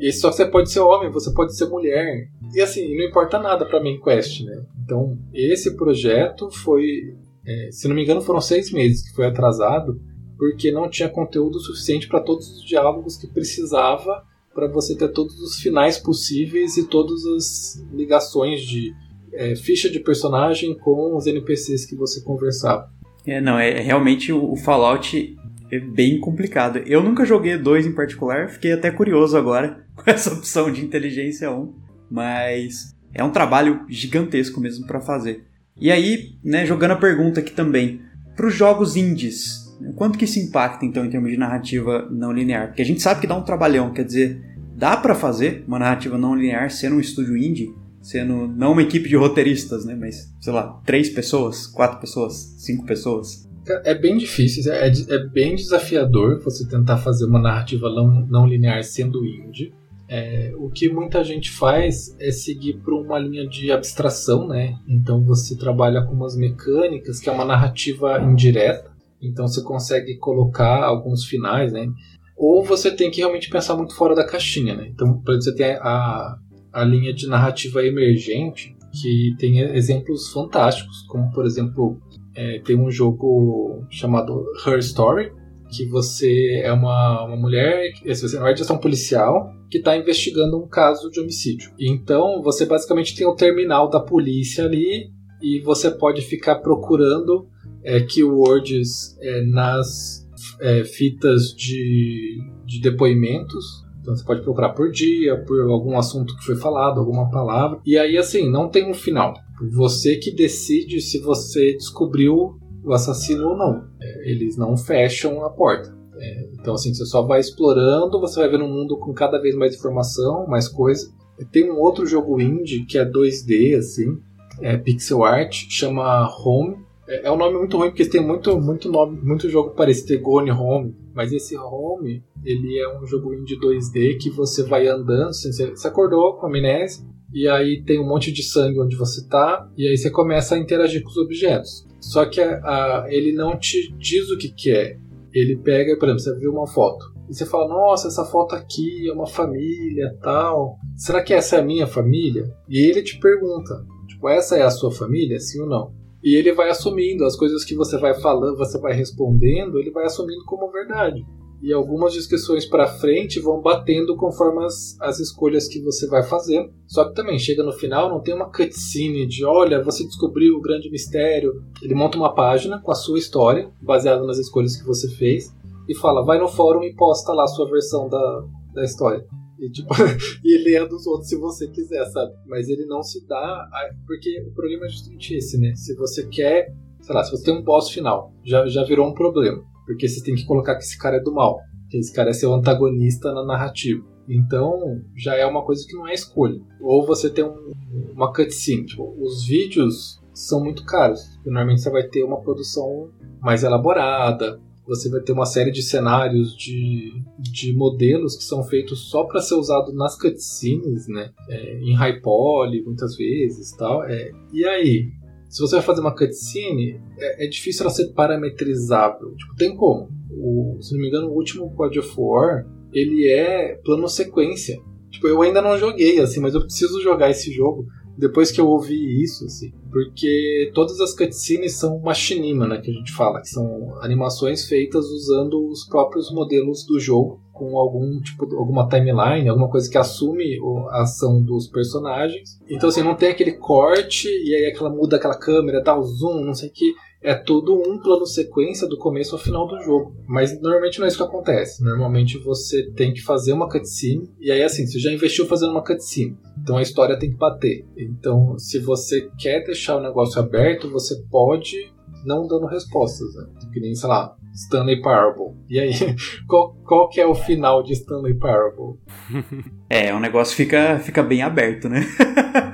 [0.00, 2.28] isso só que você pode ser homem, você pode ser mulher.
[2.54, 4.64] E assim, não importa nada para main quest, né?
[4.84, 7.14] Então, esse projeto foi,
[7.46, 10.00] é, se não me engano, foram seis meses que foi atrasado,
[10.36, 14.22] porque não tinha conteúdo suficiente para todos os diálogos que precisava
[14.54, 18.92] para você ter todos os finais possíveis e todas as ligações de
[19.32, 22.88] é, ficha de personagem com os NPCs que você conversava.
[23.26, 25.36] É, não, é realmente o, Fallout
[25.70, 26.78] é bem complicado.
[26.86, 31.50] Eu nunca joguei dois em particular, fiquei até curioso agora com essa opção de inteligência
[31.50, 31.74] 1,
[32.10, 35.44] mas é um trabalho gigantesco mesmo para fazer.
[35.76, 38.00] E aí, né, jogando a pergunta aqui também,
[38.36, 42.68] para os jogos indies, quanto que isso impacta então em termos de narrativa não linear?
[42.68, 44.40] Porque a gente sabe que dá um trabalhão, quer dizer,
[44.76, 49.08] dá para fazer uma narrativa não linear sendo um estúdio indie, sendo não uma equipe
[49.08, 49.96] de roteiristas, né?
[49.98, 53.48] Mas, sei lá, três pessoas, quatro pessoas, cinco pessoas.
[53.66, 58.84] É bem difícil, é, é bem desafiador você tentar fazer uma narrativa não, não linear
[58.84, 59.72] sendo indie.
[60.06, 64.76] É, o que muita gente faz é seguir por uma linha de abstração, né?
[64.86, 68.92] Então você trabalha com umas mecânicas, que é uma narrativa indireta.
[69.22, 71.88] Então você consegue colocar alguns finais, né?
[72.36, 74.88] Ou você tem que realmente pensar muito fora da caixinha, né?
[74.88, 76.36] Então, por exemplo, você tem a,
[76.74, 81.98] a linha de narrativa emergente, que tem exemplos fantásticos, como por exemplo,
[82.34, 85.32] é, tem um jogo chamado Her Story,
[85.70, 90.56] que você é uma, uma mulher, você não é de ação policial, que está investigando
[90.56, 91.72] um caso de homicídio.
[91.78, 95.10] Então você basicamente tem o terminal da polícia ali
[95.42, 97.48] e você pode ficar procurando
[97.82, 100.28] é, keywords é, nas
[100.60, 106.44] é, fitas de, de depoimentos então você pode procurar por dia, por algum assunto que
[106.44, 107.80] foi falado, alguma palavra.
[107.86, 109.32] E aí, assim, não tem um final.
[109.72, 113.82] Você que decide se você descobriu o assassino ou não.
[113.98, 115.96] É, eles não fecham a porta.
[116.18, 119.56] É, então, assim, você só vai explorando, você vai vendo um mundo com cada vez
[119.56, 121.10] mais informação, mais coisa.
[121.50, 124.18] Tem um outro jogo indie que é 2D, assim,
[124.60, 126.76] é pixel art, chama Home.
[127.06, 130.22] É, é um nome muito ruim porque tem muito, muito nome, muito jogo parecido, tem
[130.22, 130.94] Gone Home.
[131.14, 135.86] Mas esse Home, ele é um jogo indie 2D que você vai andando, assim, você
[135.86, 139.96] acordou com amnésia, e aí tem um monte de sangue onde você tá, e aí
[139.96, 141.86] você começa a interagir com os objetos.
[142.00, 144.96] Só que a, a, ele não te diz o que, que é.
[145.32, 147.14] Ele pega, por exemplo, você viu uma foto.
[147.28, 150.76] E você fala, nossa, essa foto aqui é uma família tal.
[150.96, 152.44] Será que essa é a minha família?
[152.68, 156.03] E ele te pergunta, tipo, essa é a sua família, sim ou não?
[156.24, 160.06] E ele vai assumindo as coisas que você vai falando, você vai respondendo, ele vai
[160.06, 161.22] assumindo como verdade.
[161.62, 166.66] E algumas descrições para frente vão batendo conforme as, as escolhas que você vai fazer.
[166.86, 170.62] Só que também chega no final, não tem uma cutscene de olha, você descobriu o
[170.62, 171.62] grande mistério.
[171.82, 175.54] Ele monta uma página com a sua história, baseada nas escolhas que você fez,
[175.86, 179.26] e fala, vai no fórum e posta lá a sua versão da, da história.
[179.58, 179.88] E, tipo,
[180.44, 182.32] e ler dos outros se você quiser, sabe?
[182.46, 183.68] Mas ele não se dá.
[184.06, 185.74] Porque o problema é justamente esse, né?
[185.74, 186.74] Se você quer.
[187.00, 189.62] Sei lá, se você tem um boss final, já, já virou um problema.
[189.84, 191.58] Porque você tem que colocar que esse cara é do mal.
[191.90, 194.02] Que esse cara é seu antagonista na narrativa.
[194.26, 196.58] Então, já é uma coisa que não é escolha.
[196.80, 197.72] Ou você tem um,
[198.14, 198.86] uma cutscene.
[198.86, 201.20] Tipo, os vídeos são muito caros.
[201.44, 206.54] Normalmente você vai ter uma produção mais elaborada, você vai ter uma série de cenários
[206.56, 211.30] de, de modelos que são feitos só para ser usado nas cutscenes, né?
[211.48, 214.04] É, em high poly, muitas vezes tal.
[214.04, 215.08] É, e aí,
[215.48, 219.34] se você vai fazer uma cutscene, é, é difícil ela ser parametrizável.
[219.34, 220.08] Tipo, tem como.
[220.30, 224.78] O, se não me engano, o último God of War, ele é plano sequência.
[225.10, 228.68] Tipo, eu ainda não joguei, assim, mas eu preciso jogar esse jogo depois que eu
[228.68, 233.48] ouvi isso, assim, porque todas as cutscenes são machinima, né, que a gente fala, que
[233.48, 239.70] são animações feitas usando os próprios modelos do jogo, com algum tipo, alguma timeline, alguma
[239.70, 240.58] coisa que assume
[240.90, 242.58] a ação dos personagens.
[242.68, 246.44] Então, assim, não tem aquele corte e aí aquela muda aquela câmera, dá o zoom,
[246.44, 246.92] não sei o que
[247.24, 250.14] é tudo um plano sequência do começo ao final do jogo.
[250.28, 251.82] Mas normalmente não é isso que acontece.
[251.82, 255.82] Normalmente você tem que fazer uma cutscene, e aí assim, você já investiu fazendo uma
[255.82, 256.36] cutscene.
[256.64, 257.86] Então a história tem que bater.
[257.94, 261.92] Então, se você quer deixar o negócio aberto, você pode
[262.24, 263.44] não dando respostas, né?
[263.70, 265.54] Que nem, sei lá, Stanley Parable.
[265.68, 265.92] E aí,
[266.48, 268.98] qual, qual que é o final de Stanley Parable?
[269.90, 272.04] É, o negócio fica, fica bem aberto, né?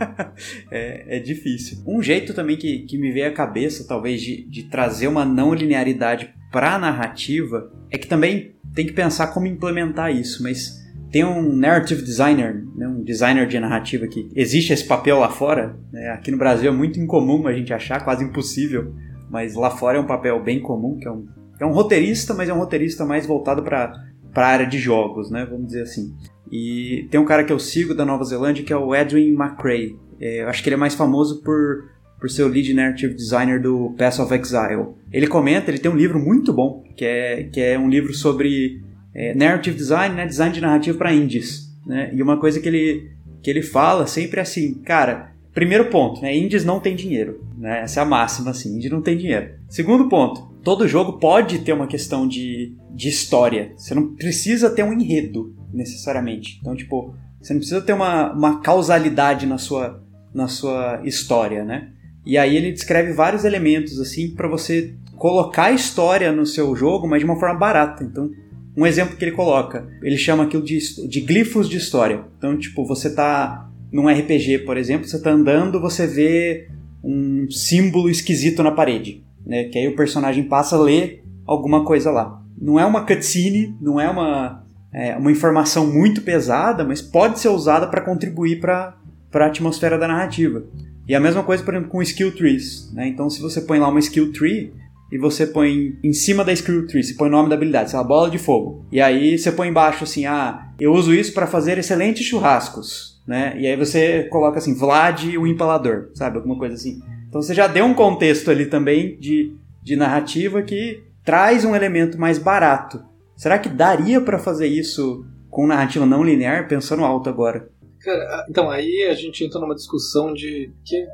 [0.71, 1.83] é, é difícil.
[1.87, 5.53] Um jeito também que, que me veio à cabeça, talvez, de, de trazer uma não
[5.53, 10.80] linearidade para a narrativa, é que também tem que pensar como implementar isso, mas
[11.11, 15.77] tem um narrative designer, né, um designer de narrativa que existe esse papel lá fora.
[15.93, 18.95] Né, aqui no Brasil é muito incomum a gente achar, quase impossível,
[19.29, 21.27] mas lá fora é um papel bem comum, que é um,
[21.59, 23.93] é um roteirista, mas é um roteirista mais voltado para
[24.35, 26.15] a área de jogos, né, vamos dizer assim.
[26.51, 29.97] E tem um cara que eu sigo da Nova Zelândia que é o Edwin McRae.
[30.21, 33.61] É, eu acho que ele é mais famoso por, por ser o lead narrative designer
[33.61, 34.95] do Pass of Exile.
[35.13, 38.81] Ele comenta, ele tem um livro muito bom, que é, que é um livro sobre
[39.15, 41.75] é, narrative design, né, design de narrativa para indies.
[41.87, 42.11] Né?
[42.15, 43.11] E uma coisa que ele,
[43.43, 47.45] que ele fala sempre é assim, cara, primeiro ponto, né, indies não tem dinheiro.
[47.57, 47.81] Né?
[47.81, 49.51] Essa é a máxima, assim, indie não tem dinheiro.
[49.69, 53.73] Segundo ponto, todo jogo pode ter uma questão de, de história.
[53.77, 56.59] Você não precisa ter um enredo, necessariamente.
[56.61, 60.03] Então, tipo, você não precisa ter uma, uma causalidade na sua,
[60.35, 61.91] na sua história, né?
[62.25, 67.09] E aí ele descreve vários elementos, assim, para você colocar a história no seu jogo,
[67.09, 68.05] mas de uma forma barata.
[68.05, 68.31] Então,
[68.81, 72.25] um exemplo que ele coloca, ele chama aquilo de, de glifos de história.
[72.39, 76.67] Então, tipo, você tá num RPG, por exemplo, você tá andando, você vê
[77.05, 79.65] um símbolo esquisito na parede, né?
[79.65, 82.43] Que aí o personagem passa a ler alguma coisa lá.
[82.59, 87.49] Não é uma cutscene, não é uma é uma informação muito pesada, mas pode ser
[87.49, 88.97] usada para contribuir para
[89.35, 90.65] a atmosfera da narrativa.
[91.07, 92.91] E a mesma coisa, por exemplo, com skill trees.
[92.95, 93.09] Né?
[93.09, 94.73] Então, se você põe lá uma skill tree
[95.11, 97.99] e você põe em cima da skill tree, você põe o nome da habilidade, sei
[97.99, 98.85] lá, bola de fogo.
[98.93, 103.21] E aí você põe embaixo assim, ah, eu uso isso para fazer excelentes churrascos.
[103.27, 103.55] Né?
[103.59, 106.37] E aí você coloca assim, Vlad o empalador, sabe?
[106.37, 107.01] Alguma coisa assim.
[107.29, 112.19] Então você já deu um contexto ali também de, de narrativa que traz um elemento
[112.19, 117.71] mais barato Será que daria para fazer isso com narrativa não linear, pensando alto agora?
[118.01, 121.07] Cara, então aí a gente entra numa discussão de que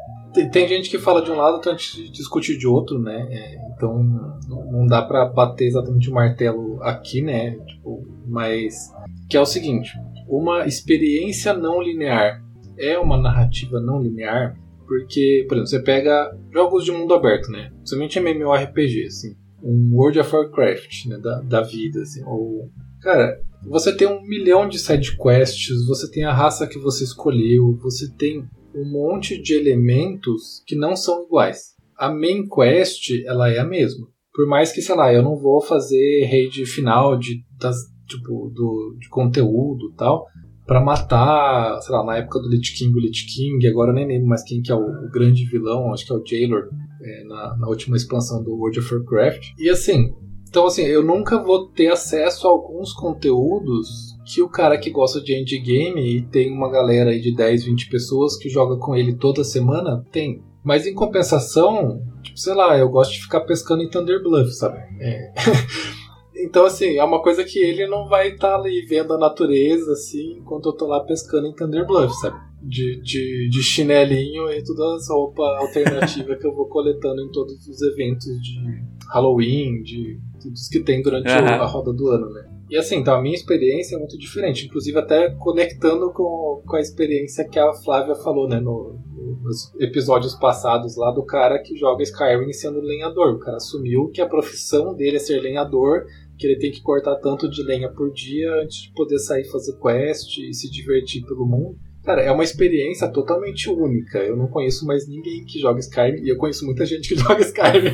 [0.52, 3.26] tem, gente que fala de um lado, então a gente discute de outro, né?
[3.30, 4.02] É, então
[4.48, 7.58] não, não dá para bater exatamente o martelo aqui, né?
[7.66, 8.92] Tipo, mas
[9.28, 9.92] que é o seguinte:
[10.28, 12.44] uma experiência não linear
[12.78, 17.72] é uma narrativa não linear porque, por exemplo, você pega jogos de mundo aberto, né?
[17.78, 22.70] Principalmente MMORPG, assim um World of Warcraft né, da, da vida, assim, ou
[23.00, 27.76] cara, você tem um milhão de side quests, você tem a raça que você escolheu,
[27.82, 31.74] você tem um monte de elementos que não são iguais.
[31.96, 35.62] A main quest ela é a mesma, por mais que sei lá, eu não vou
[35.62, 37.76] fazer raid final de das,
[38.06, 40.26] tipo do de conteúdo tal
[40.66, 44.06] para matar, sei lá, na época do Lich King, o Lich King, agora eu nem
[44.06, 46.68] lembro mais quem que é o, o grande vilão, acho que é o Jailor,
[47.00, 49.52] é, na, na última expansão do World of Warcraft.
[49.58, 50.12] E assim,
[50.56, 55.20] então assim, eu nunca vou ter acesso a alguns conteúdos que o cara que gosta
[55.20, 59.14] de endgame e tem uma galera aí de 10, 20 pessoas que joga com ele
[59.14, 60.42] toda semana, tem.
[60.64, 64.78] Mas em compensação, tipo, sei lá, eu gosto de ficar pescando em Thunder Bluff, sabe?
[64.98, 65.34] É.
[66.38, 69.92] Então, assim, é uma coisa que ele não vai estar tá ali vendo a natureza,
[69.92, 72.36] assim, enquanto eu tô lá pescando em Thunder Bluff, sabe?
[72.62, 77.66] De, de, de chinelinho e todas as roupas alternativas que eu vou coletando em todos
[77.66, 81.46] os eventos de Halloween, de tudo que tem durante uhum.
[81.46, 82.56] a roda do ano, né?
[82.68, 86.80] E assim, então a minha experiência é muito diferente, inclusive até conectando com, com a
[86.80, 88.98] experiência que a Flávia falou, né, no,
[89.42, 93.34] nos episódios passados lá do cara que joga Skyrim sendo lenhador.
[93.34, 97.16] O cara assumiu que a profissão dele é ser lenhador, que ele tem que cortar
[97.16, 101.46] tanto de lenha por dia antes de poder sair fazer quest e se divertir pelo
[101.46, 101.78] mundo.
[102.06, 104.18] Cara, é uma experiência totalmente única.
[104.18, 107.40] Eu não conheço mais ninguém que joga Skyrim e eu conheço muita gente que joga
[107.40, 107.90] Skyrim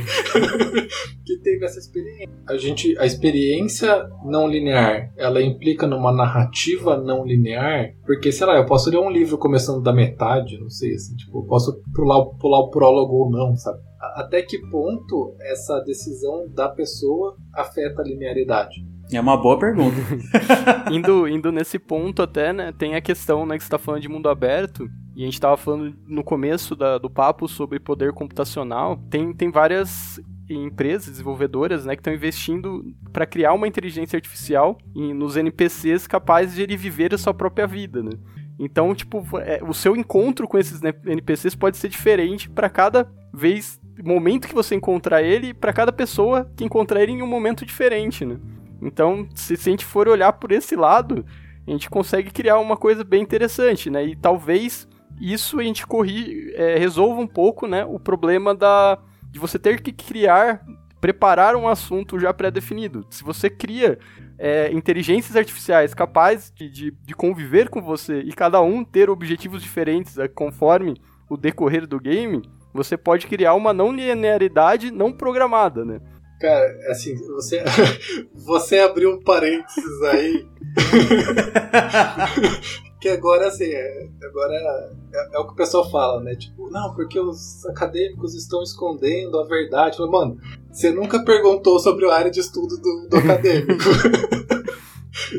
[1.24, 2.28] que teve essa experiência.
[2.46, 8.56] A gente, a experiência não linear, ela implica numa narrativa não linear, porque sei lá,
[8.58, 12.22] eu posso ler um livro começando da metade, não sei assim, tipo, eu posso pular,
[12.38, 13.80] pular o prólogo ou não, sabe?
[14.14, 18.91] Até que ponto essa decisão da pessoa afeta a linearidade?
[19.16, 19.96] É uma boa pergunta.
[20.90, 24.08] indo, indo nesse ponto até, né, tem a questão, né, que você tá falando de
[24.08, 28.96] mundo aberto, e a gente estava falando no começo da, do papo sobre poder computacional,
[29.10, 35.14] tem, tem várias empresas desenvolvedoras né, que estão investindo para criar uma inteligência artificial em,
[35.14, 38.02] nos NPCs capazes de ele viver a sua própria vida.
[38.02, 38.10] Né?
[38.58, 43.80] Então, tipo, é, o seu encontro com esses NPCs pode ser diferente para cada vez,
[44.04, 48.24] momento que você encontrar ele, para cada pessoa que encontrar ele em um momento diferente,
[48.24, 48.36] né?
[48.82, 51.24] Então, se, se a gente for olhar por esse lado,
[51.66, 54.04] a gente consegue criar uma coisa bem interessante, né?
[54.04, 54.88] E talvez
[55.20, 58.98] isso a gente corri, é, resolva um pouco, né, o problema da,
[59.30, 60.64] de você ter que criar,
[61.00, 63.06] preparar um assunto já pré-definido.
[63.08, 63.98] Se você cria
[64.36, 69.62] é, inteligências artificiais capazes de, de, de, conviver com você e cada um ter objetivos
[69.62, 70.94] diferentes é, conforme
[71.30, 72.42] o decorrer do game,
[72.74, 76.00] você pode criar uma não linearidade não programada, né?
[76.42, 77.62] Cara, assim, você,
[78.34, 80.44] você abriu um parênteses aí.
[83.00, 86.34] que agora, assim, é, agora é, é, o que o pessoal fala, né?
[86.34, 89.98] Tipo, não, porque os acadêmicos estão escondendo a verdade.
[89.98, 90.36] Falo, Mano,
[90.68, 93.74] você nunca perguntou sobre a área de estudo do, do acadêmico.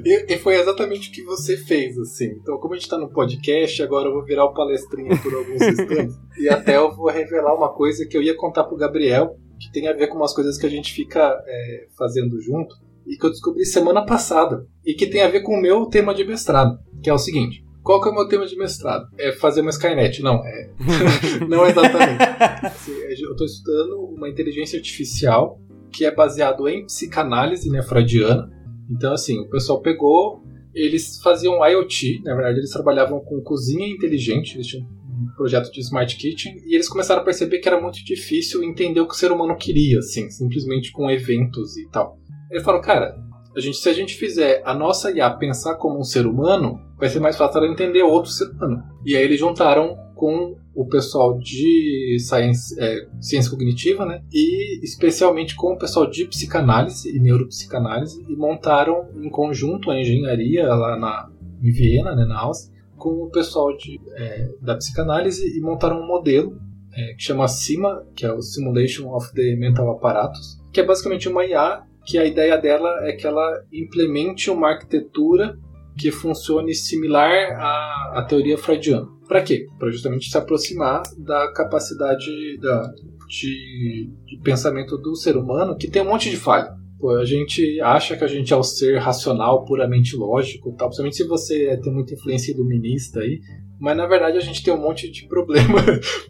[0.05, 2.37] E, e, foi exatamente o que você fez, assim.
[2.41, 5.61] Então, como a gente tá no podcast, agora eu vou virar o palestrinho por alguns
[5.61, 6.15] instantes.
[6.37, 9.87] e até eu vou revelar uma coisa que eu ia contar pro Gabriel, que tem
[9.87, 12.75] a ver com umas coisas que a gente fica é, fazendo junto
[13.07, 16.13] e que eu descobri semana passada e que tem a ver com o meu tema
[16.13, 17.63] de mestrado, que é o seguinte.
[17.81, 19.07] Qual que é o meu tema de mestrado?
[19.17, 20.21] É fazer uma Skynet.
[20.21, 20.69] Não, é.
[21.49, 22.23] não exatamente.
[23.21, 25.59] Eu estou estudando uma inteligência artificial
[25.91, 28.49] que é baseado em psicanálise né, freudiana.
[28.89, 30.41] Então, assim, o pessoal pegou,
[30.73, 34.87] eles faziam IoT, na verdade, eles trabalhavam com cozinha inteligente, eles tinham
[35.35, 39.07] projeto de Smart Kitchen e eles começaram a perceber que era muito difícil entender o
[39.07, 42.17] que o ser humano queria, assim, simplesmente com eventos e tal.
[42.51, 43.15] Ele falou, cara,
[43.55, 47.09] a gente, se a gente fizer a nossa IA pensar como um ser humano, vai
[47.09, 48.83] ser mais fácil ela entender outro ser humano.
[49.05, 54.23] E aí eles juntaram com o pessoal de science, é, ciência cognitiva, né?
[54.31, 60.65] E especialmente com o pessoal de psicanálise e neuropsicanálise e montaram em conjunto a engenharia
[60.67, 61.29] lá na,
[61.61, 66.07] em Viena, né, na Áustria, com o pessoal de, é, da psicanálise e montaram um
[66.07, 66.57] modelo
[66.93, 71.27] é, que chama CIMA, que é o Simulation of the Mental Apparatus, que é basicamente
[71.27, 75.57] uma IA que a ideia dela é que ela implemente uma arquitetura
[75.97, 79.07] que funcione similar à, à teoria freudiana.
[79.27, 79.67] Para quê?
[79.79, 82.91] Para justamente se aproximar da capacidade da,
[83.27, 86.75] de, de pensamento do ser humano, que tem um monte de falha.
[87.03, 91.17] Pô, a gente acha que a gente é o ser racional, puramente lógico, tal, principalmente
[91.17, 93.41] se você tem muita influência iluminista aí,
[93.77, 95.81] mas na verdade a gente tem um monte de problema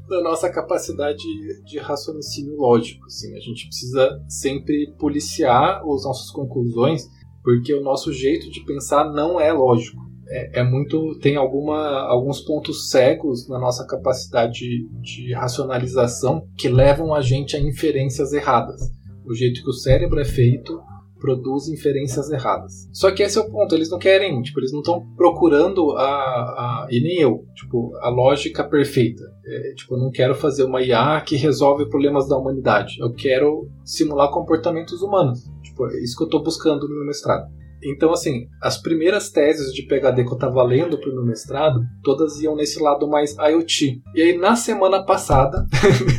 [0.09, 1.21] na nossa capacidade
[1.63, 3.05] de raciocínio lógico.
[3.05, 3.37] Assim.
[3.37, 7.03] A gente precisa sempre policiar as nossas conclusões,
[7.43, 10.01] porque o nosso jeito de pensar não é lógico.
[10.27, 11.19] É, é muito.
[11.19, 17.55] tem alguma, alguns pontos cegos na nossa capacidade de, de racionalização que levam a gente
[17.55, 18.91] a inferências erradas
[19.25, 20.81] o jeito que o cérebro é feito
[21.23, 22.89] produz inferências erradas.
[22.91, 26.03] Só que esse é o ponto, eles não querem, tipo, eles não estão procurando a,
[26.03, 29.23] a, e nem eu, tipo, a lógica perfeita.
[29.45, 32.99] É, tipo, eu não quero fazer uma IA que resolve problemas da humanidade.
[32.99, 35.49] Eu quero simular comportamentos humanos.
[35.61, 37.49] Tipo, é isso que eu estou buscando no meu mestrado.
[37.85, 41.81] Então, assim, as primeiras teses de PHD que eu estava lendo para o meu mestrado,
[42.03, 44.01] todas iam nesse lado mais IoT.
[44.15, 45.65] E aí, na semana passada,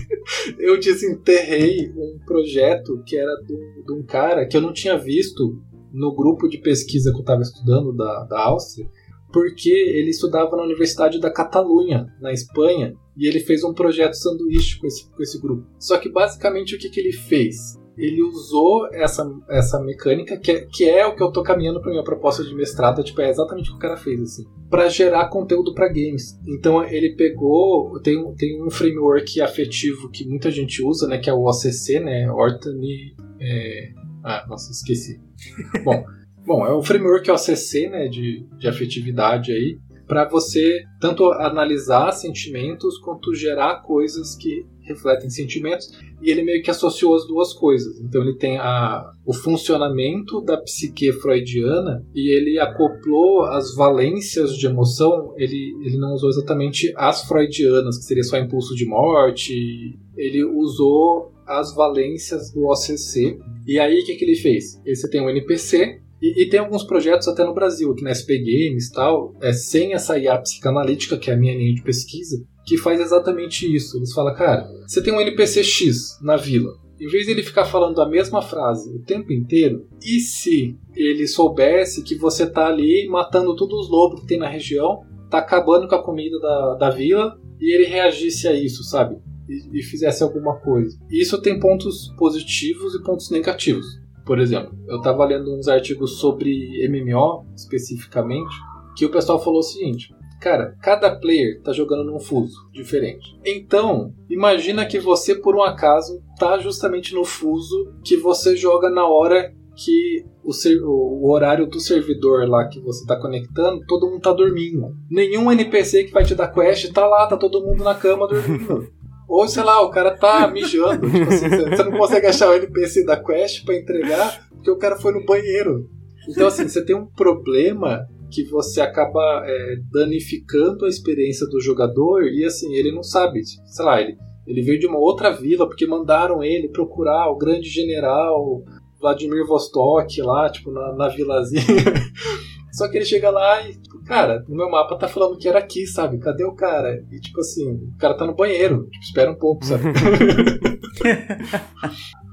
[0.58, 5.58] eu desenterrei um projeto que era de, um cara que eu não tinha visto
[5.92, 8.86] no grupo de pesquisa que eu estava estudando da, da Áustria,
[9.32, 14.78] porque ele estudava na Universidade da Catalunha, na Espanha, e ele fez um projeto sanduíche
[14.78, 15.66] com esse, com esse grupo.
[15.78, 17.76] Só que basicamente o que, que ele fez?
[17.96, 21.90] Ele usou essa, essa mecânica, que é, que é o que eu tô caminhando para
[21.90, 25.28] minha proposta de mestrado, tipo, é exatamente o que o cara fez, assim, para gerar
[25.28, 26.38] conteúdo para games.
[26.46, 31.32] Então ele pegou, tem, tem um framework afetivo que muita gente usa, né, que é
[31.32, 33.14] o OCC, né, Ortony...
[33.40, 33.92] É...
[34.26, 35.20] Ah, nossa, esqueci.
[35.84, 36.02] Bom,
[36.46, 42.98] Bom, é o framework OCC, né, de, de afetividade aí, para você tanto analisar sentimentos
[42.98, 45.90] quanto gerar coisas que refletem sentimentos
[46.22, 48.00] e ele meio que associou as duas coisas.
[48.00, 54.66] Então ele tem a, o funcionamento da psique freudiana e ele acoplou as valências de
[54.66, 55.34] emoção.
[55.36, 59.98] Ele, ele não usou exatamente as freudianas, que seria só impulso de morte.
[60.16, 63.38] Ele usou as valências do OCC.
[63.66, 64.80] E aí o que, que ele fez?
[64.86, 68.38] Você tem um NPC e, e, tem alguns projetos até no Brasil, aqui na SP
[68.38, 72.42] Games e tal, é, sem essa IA psicanalítica, que é a minha linha de pesquisa,
[72.64, 73.96] que faz exatamente isso.
[73.96, 76.72] Eles falam, cara, você tem um NPC X na vila.
[77.00, 81.26] Em vez de ele ficar falando a mesma frase o tempo inteiro, e se ele
[81.26, 85.88] soubesse que você tá ali matando todos os lobos que tem na região, tá acabando
[85.88, 89.18] com a comida da, da vila, e ele reagisse a isso, sabe?
[89.48, 90.96] E, e fizesse alguma coisa.
[91.10, 93.86] Isso tem pontos positivos e pontos negativos.
[94.24, 98.54] Por exemplo, eu estava lendo uns artigos sobre MMO especificamente,
[98.96, 103.34] que o pessoal falou o seguinte: Cara, cada player tá jogando num fuso diferente.
[103.46, 109.08] Então, imagina que você, por um acaso, tá justamente no fuso que você joga na
[109.08, 110.52] hora que o,
[110.84, 114.94] o, horário do servidor lá que você tá conectando, todo mundo tá dormindo.
[115.10, 118.86] Nenhum NPC que vai te dar quest tá lá, tá todo mundo na cama dormindo.
[119.26, 121.10] Ou, sei lá, o cara tá mijando.
[121.10, 124.96] tipo assim, você não consegue achar o NPC da quest para entregar porque o cara
[124.96, 125.88] foi no banheiro.
[126.28, 132.24] Então, assim, você tem um problema que você acaba é, danificando a experiência do jogador
[132.24, 133.40] e, assim, ele não sabe.
[133.44, 134.16] Sei lá, ele,
[134.46, 138.62] ele veio de uma outra vila porque mandaram ele procurar o grande general
[139.00, 141.62] Vladimir Vostok lá, tipo, na, na vilazinha.
[142.72, 145.86] Só que ele chega lá e, cara, no meu mapa tá falando que era aqui,
[145.86, 146.18] sabe?
[146.18, 147.04] Cadê o cara?
[147.12, 148.88] E tipo assim, o cara tá no banheiro.
[148.90, 149.84] Tipo, espera um pouco, sabe?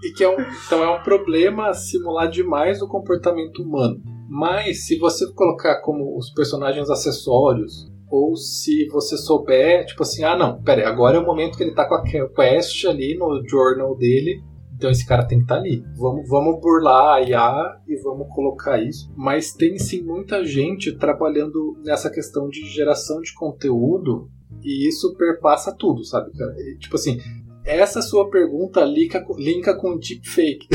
[0.04, 4.02] e que é um, então é um problema simular demais o comportamento humano.
[4.34, 10.38] Mas se você colocar como os personagens acessórios, ou se você souber, tipo assim, ah
[10.38, 13.46] não, pera aí, agora é o momento que ele tá com a quest ali no
[13.46, 14.42] journal dele,
[14.74, 15.84] então esse cara tem que estar tá ali.
[15.98, 19.12] Vamos, vamos burlar a IA e vamos colocar isso.
[19.18, 24.30] Mas tem sim muita gente trabalhando nessa questão de geração de conteúdo
[24.64, 26.32] e isso perpassa tudo, sabe,
[26.80, 27.18] tipo assim,
[27.66, 30.70] essa sua pergunta linka, linka com deepfake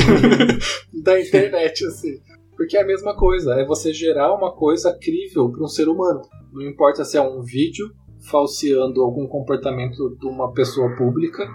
[1.03, 2.19] da internet, assim.
[2.57, 6.21] Porque é a mesma coisa, é você gerar uma coisa crível para um ser humano.
[6.51, 7.89] Não importa se é um vídeo
[8.29, 11.47] falseando algum comportamento de uma pessoa pública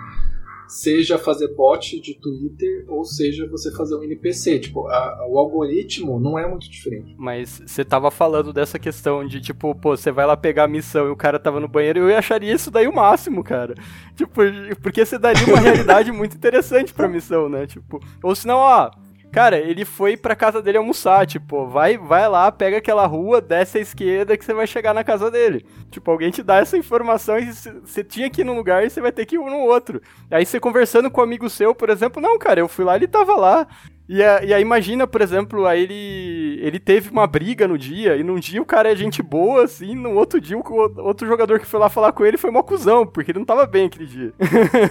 [0.73, 4.59] seja fazer bot de Twitter ou seja você fazer um NPC.
[4.59, 7.15] Tipo, a, o algoritmo não é muito diferente.
[7.19, 11.07] Mas você tava falando dessa questão de, tipo, pô, você vai lá pegar a missão
[11.07, 13.75] e o cara tava no banheiro, eu acharia isso daí o máximo, cara.
[14.17, 14.41] Tipo,
[14.81, 17.67] porque você daria uma realidade muito interessante pra missão, né?
[17.67, 18.91] Tipo, ou senão, ó
[19.33, 23.79] Cara, ele foi pra casa dele almoçar, tipo, vai, vai lá, pega aquela rua, desce
[23.79, 25.65] à esquerda que você vai chegar na casa dele.
[25.91, 29.01] Tipo, alguém te dá essa informação e você tinha que ir num lugar e você
[29.01, 30.03] vai ter que ir no outro.
[30.31, 33.09] Aí você conversando com um amigo seu, por exemplo, não, cara, eu fui lá, ele
[33.09, 33.67] tava lá.
[34.13, 38.23] E, e aí imagina, por exemplo, aí ele, ele teve uma briga no dia, e
[38.23, 41.65] num dia o cara é gente boa, assim, no outro dia o outro jogador que
[41.65, 44.35] foi lá falar com ele foi uma cuzão, porque ele não tava bem aquele dia.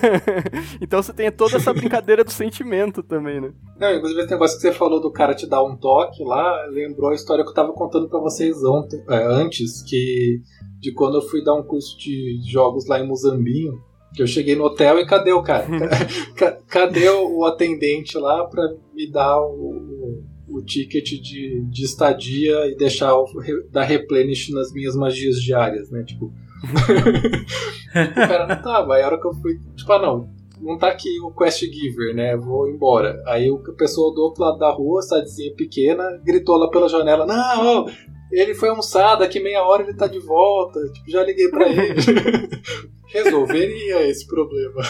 [0.82, 3.54] então você tem toda essa brincadeira do sentimento também, né?
[3.80, 7.12] Não, inclusive esse negócio que você falou do cara te dar um toque lá, lembrou
[7.12, 10.42] a história que eu tava contando para vocês ontem, é, antes, que
[10.80, 13.80] de quando eu fui dar um curso de jogos lá em Muzambinho,
[14.14, 15.66] que eu cheguei no hotel e cadê o cara?
[16.68, 23.16] cadê o atendente lá pra me dar o, o ticket de, de estadia e deixar
[23.16, 23.26] o,
[23.72, 26.04] dar replenish nas minhas magias diárias, né?
[26.04, 26.34] Tipo.
[27.92, 28.96] o cara não tava.
[28.96, 29.60] Aí a hora que eu fui.
[29.76, 30.42] Tipo, ah, não.
[30.60, 32.38] Não tá aqui o Quest Giver, né?
[32.38, 33.20] Vou embora.
[33.26, 37.88] Aí a pessoa do outro lado da rua, cidadezinha pequena, gritou lá pela janela: Não,
[38.32, 40.80] ele foi almoçar, daqui meia hora ele tá de volta.
[40.94, 41.96] Tipo, já liguei pra ele.
[43.14, 44.82] resolveria esse problema.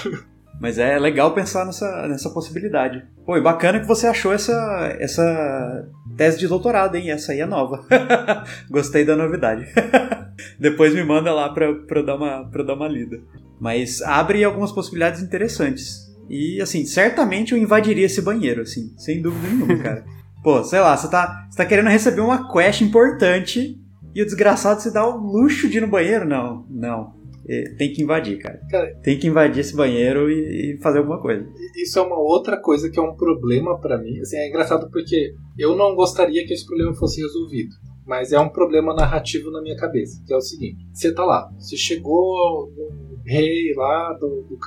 [0.59, 3.03] Mas é legal pensar nessa, nessa possibilidade.
[3.25, 7.09] Pô, e bacana que você achou essa, essa tese de doutorado, hein?
[7.09, 7.83] Essa aí é nova.
[8.69, 9.65] Gostei da novidade.
[10.59, 13.19] Depois me manda lá pra, pra, eu dar uma, pra eu dar uma lida.
[13.59, 16.11] Mas abre algumas possibilidades interessantes.
[16.29, 20.05] E, assim, certamente eu invadiria esse banheiro, assim, sem dúvida nenhuma, cara.
[20.43, 23.79] Pô, sei lá, você tá, você tá querendo receber uma quest importante
[24.13, 26.25] e o desgraçado se dá o luxo de ir no banheiro?
[26.27, 27.21] Não, não.
[27.47, 28.59] É, tem que invadir, cara.
[28.69, 28.95] cara.
[29.03, 31.47] Tem que invadir esse banheiro e, e, fazer alguma coisa.
[31.75, 34.19] Isso é uma outra coisa que é um problema para mim.
[34.19, 37.71] Assim, é engraçado porque eu não gostaria que esse problema fosse resolvido.
[38.05, 41.51] Mas é um problema narrativo na minha cabeça, que é o seguinte: você tá lá,
[41.57, 44.57] você chegou no rei lá do, do,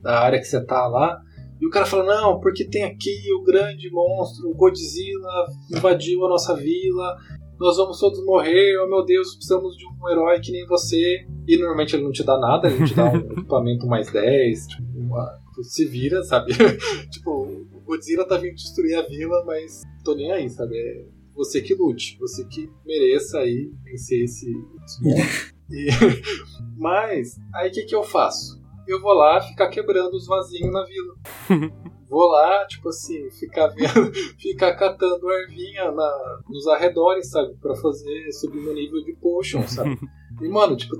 [0.00, 1.20] da área que você tá lá,
[1.60, 6.28] E o cara fala, não, porque tem aqui o grande monstro, o Godzilla invadiu a
[6.28, 7.16] nossa vila,
[7.58, 11.26] nós vamos todos morrer, oh meu Deus, precisamos de um herói que nem você.
[11.46, 14.82] E normalmente ele não te dá nada, ele te dá um equipamento mais 10, tipo,
[14.96, 16.52] uma, se vira, sabe?
[17.10, 20.76] tipo, o Godzilla tá vindo destruir a vila, mas tô nem aí, sabe?
[20.76, 24.50] É você que lute, você que mereça aí vencer esse,
[24.84, 25.54] esse monstro.
[25.70, 25.88] E,
[26.76, 28.60] mas, aí o que, que eu faço?
[28.88, 31.14] Eu vou lá ficar quebrando os vasinhos na vila.
[32.08, 34.10] Vou lá, tipo assim, ficar vendo,
[34.40, 37.54] ficar catando ervinha na, nos arredores, sabe?
[37.60, 39.98] Pra fazer subir no nível de potion, sabe?
[40.40, 40.94] E, mano, tipo,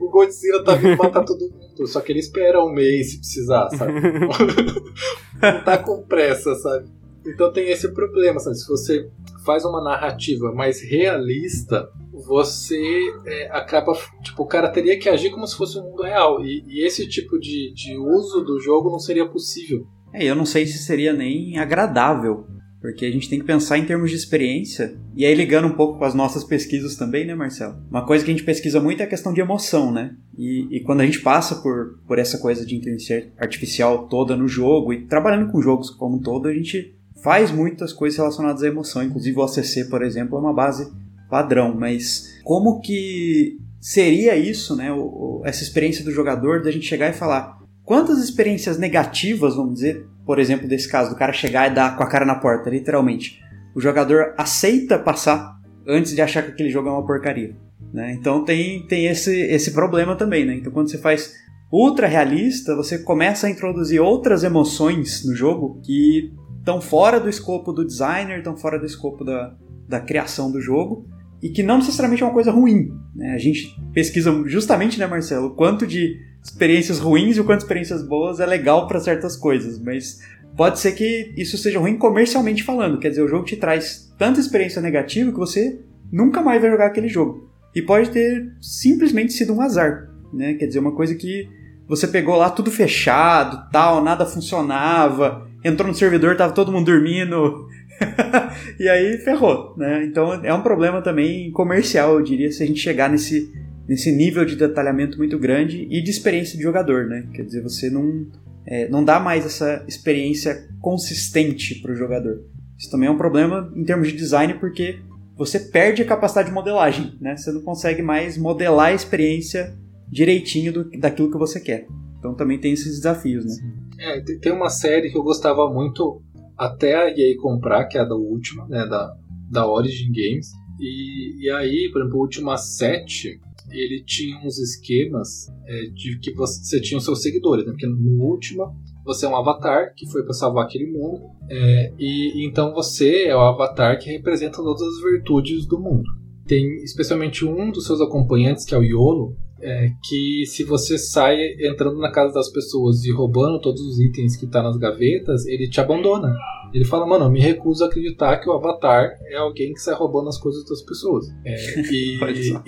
[0.00, 3.68] o Godzilla tá vindo matar todo mundo, só que ele espera um mês se precisar,
[3.68, 3.92] sabe?
[3.92, 6.88] Não tá com pressa, sabe?
[7.26, 8.56] Então tem esse problema, sabe?
[8.56, 9.10] Se você
[9.44, 11.90] faz uma narrativa mais realista,
[12.26, 12.80] você
[13.26, 13.92] é, acaba.
[14.22, 16.44] Tipo, o cara teria que agir como se fosse um mundo real.
[16.44, 19.86] E, e esse tipo de, de uso do jogo não seria possível.
[20.12, 22.46] É, eu não sei se seria nem agradável,
[22.80, 24.96] porque a gente tem que pensar em termos de experiência.
[25.14, 27.76] E aí, ligando um pouco com as nossas pesquisas também, né, Marcelo?
[27.90, 30.16] Uma coisa que a gente pesquisa muito é a questão de emoção, né?
[30.36, 34.48] E, e quando a gente passa por, por essa coisa de inteligência artificial toda no
[34.48, 38.66] jogo e trabalhando com jogos como um todo, a gente faz muitas coisas relacionadas à
[38.66, 39.02] emoção.
[39.02, 40.90] Inclusive, o ACC, por exemplo, é uma base
[41.30, 41.74] padrão.
[41.74, 44.92] Mas como que seria isso, né?
[44.92, 47.60] O, essa experiência do jogador, da gente chegar e falar
[47.90, 52.04] Quantas experiências negativas, vamos dizer, por exemplo, desse caso, do cara chegar e dar com
[52.04, 53.40] a cara na porta, literalmente,
[53.74, 55.58] o jogador aceita passar
[55.88, 57.56] antes de achar que aquele jogo é uma porcaria.
[57.92, 58.12] Né?
[58.12, 60.44] Então tem, tem esse, esse problema também.
[60.44, 60.54] Né?
[60.54, 61.34] Então quando você faz
[61.72, 67.72] ultra realista, você começa a introduzir outras emoções no jogo que estão fora do escopo
[67.72, 69.56] do designer, estão fora do escopo da,
[69.88, 71.08] da criação do jogo
[71.42, 72.92] e que não necessariamente é uma coisa ruim.
[73.14, 73.32] Né?
[73.34, 78.06] A gente pesquisa justamente, né, Marcelo, o quanto de experiências ruins e o quanto experiências
[78.06, 80.20] boas é legal para certas coisas, mas
[80.56, 82.98] pode ser que isso seja ruim comercialmente falando.
[82.98, 85.80] Quer dizer, o jogo te traz tanta experiência negativa que você
[86.12, 87.48] nunca mais vai jogar aquele jogo.
[87.74, 90.54] E pode ter simplesmente sido um azar, né?
[90.54, 91.48] Quer dizer, uma coisa que
[91.86, 97.68] você pegou lá tudo fechado, tal, nada funcionava, entrou no servidor, tava todo mundo dormindo.
[98.78, 100.04] e aí ferrou, né?
[100.04, 103.52] Então é um problema também comercial, eu diria, se a gente chegar nesse
[103.90, 107.26] nesse nível de detalhamento muito grande e de experiência de jogador, né?
[107.34, 108.24] Quer dizer, você não,
[108.64, 112.40] é, não dá mais essa experiência consistente para o jogador.
[112.78, 115.00] Isso também é um problema em termos de design, porque
[115.36, 117.36] você perde a capacidade de modelagem, né?
[117.36, 119.76] Você não consegue mais modelar a experiência
[120.08, 121.88] direitinho do, daquilo que você quer.
[122.16, 123.54] Então também tem esses desafios, né?
[123.98, 126.22] É, tem uma série que eu gostava muito
[126.60, 128.86] até a EA comprar, que é a da última, né?
[128.86, 129.16] Da,
[129.50, 130.50] da Origin Games.
[130.78, 133.40] E, e aí, por exemplo, a última 7,
[133.70, 137.72] ele tinha uns esquemas é, de que você tinha os seus seguidores, né?
[137.72, 142.46] porque no último você é um avatar que foi para salvar aquele mundo é, e
[142.46, 146.04] então você é o avatar que representa todas as virtudes do mundo.
[146.46, 151.36] Tem especialmente um dos seus acompanhantes que é o Yolo, é, que se você sai
[151.60, 155.68] entrando na casa das pessoas e roubando todos os itens que tá nas gavetas, ele
[155.68, 156.34] te abandona.
[156.72, 159.94] Ele fala, mano, eu me recuso a acreditar que o Avatar é alguém que sai
[159.94, 161.26] roubando as coisas das pessoas.
[161.44, 162.18] É, e,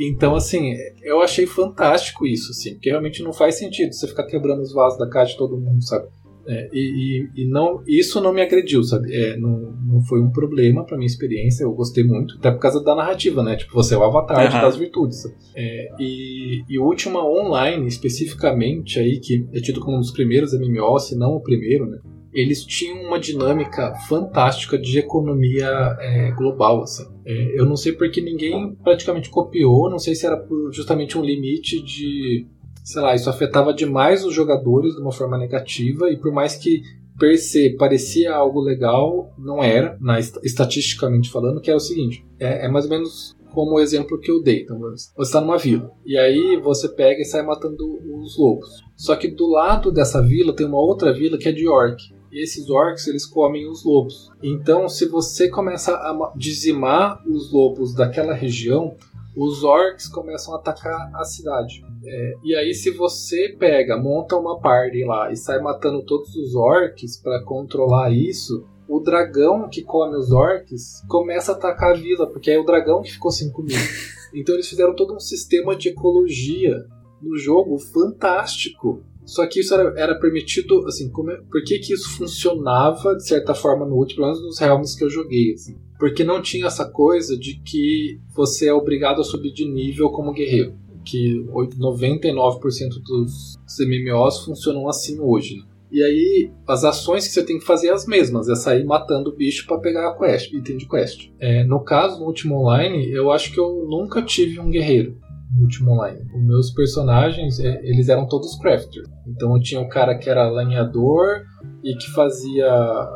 [0.11, 4.61] então, assim, eu achei fantástico isso, assim, porque realmente não faz sentido você ficar quebrando
[4.61, 6.09] os vasos da casa de todo mundo, sabe?
[6.47, 9.15] É, e, e, não, isso não me agrediu, sabe?
[9.15, 12.83] É, não, não foi um problema pra minha experiência, eu gostei muito, até por causa
[12.83, 13.57] da narrativa, né?
[13.57, 14.61] Tipo, você é o avatar uhum.
[14.61, 15.25] das virtudes.
[15.55, 20.53] É, e, e o Ultima Online, especificamente, aí, que é tido como um dos primeiros
[20.53, 21.99] MMO, se não o primeiro, né?
[22.33, 25.69] Eles tinham uma dinâmica fantástica de economia
[26.01, 27.05] é, global, assim.
[27.27, 31.81] É, eu não sei porque ninguém praticamente copiou, não sei se era justamente um limite
[31.83, 32.47] de
[32.83, 36.83] sei lá, isso afetava demais os jogadores de uma forma negativa e por mais que
[37.19, 42.67] per se parecia algo legal, não era, na, estatisticamente falando, que é o seguinte, é,
[42.67, 44.63] é mais ou menos como o exemplo que eu dei.
[44.63, 47.85] Então, você está numa vila e aí você pega e sai matando
[48.21, 48.83] os lobos.
[48.97, 52.03] Só que do lado dessa vila tem uma outra vila que é de orc.
[52.33, 54.31] E esses orcs eles comem os lobos.
[54.43, 58.97] Então, se você começa a dizimar os lobos daquela região,
[59.37, 61.85] os orcs começam a atacar a cidade.
[62.05, 66.55] É, e aí, se você pega, monta uma party lá e sai matando todos os
[66.55, 72.27] orcs para controlar isso, o dragão que come os orcs começa a atacar a vila,
[72.27, 73.79] porque é o dragão que ficou sem comida.
[74.35, 76.75] Então, eles fizeram todo um sistema de ecologia
[77.21, 79.03] no jogo fantástico.
[79.27, 83.27] Só que isso era, era permitido, assim, como, é, por que, que isso funcionava de
[83.27, 85.77] certa forma no último, pelo menos nos realms que eu joguei, assim?
[86.03, 90.33] Porque não tinha essa coisa de que você é obrigado a subir de nível como
[90.33, 90.75] guerreiro.
[91.05, 95.59] Que 99% dos MMOs funcionam assim hoje.
[95.59, 95.63] Né?
[95.93, 99.31] E aí, as ações que você tem que fazer é as mesmas, é sair matando
[99.31, 101.31] o bicho para pegar a quest, item de quest.
[101.39, 105.17] É, no caso, no último online, eu acho que eu nunca tive um guerreiro
[105.55, 106.19] no último online.
[106.35, 109.09] Os meus personagens, é, eles eram todos crafters.
[109.25, 111.45] Então eu tinha um cara que era lanhador
[111.85, 112.67] e que fazia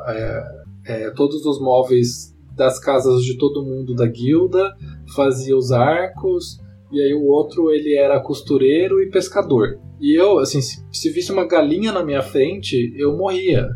[0.07, 0.45] é,
[0.85, 4.75] é, todos os móveis das casas de todo mundo da guilda,
[5.15, 6.59] fazia os arcos,
[6.91, 9.79] e aí o outro ele era costureiro e pescador.
[10.01, 13.69] E eu, assim, se, se visse uma galinha na minha frente, eu morria.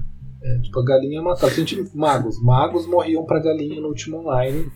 [0.43, 1.53] É, tipo, a galinha matava.
[1.53, 2.43] Gente, magos.
[2.43, 4.71] Magos morriam pra galinha no último online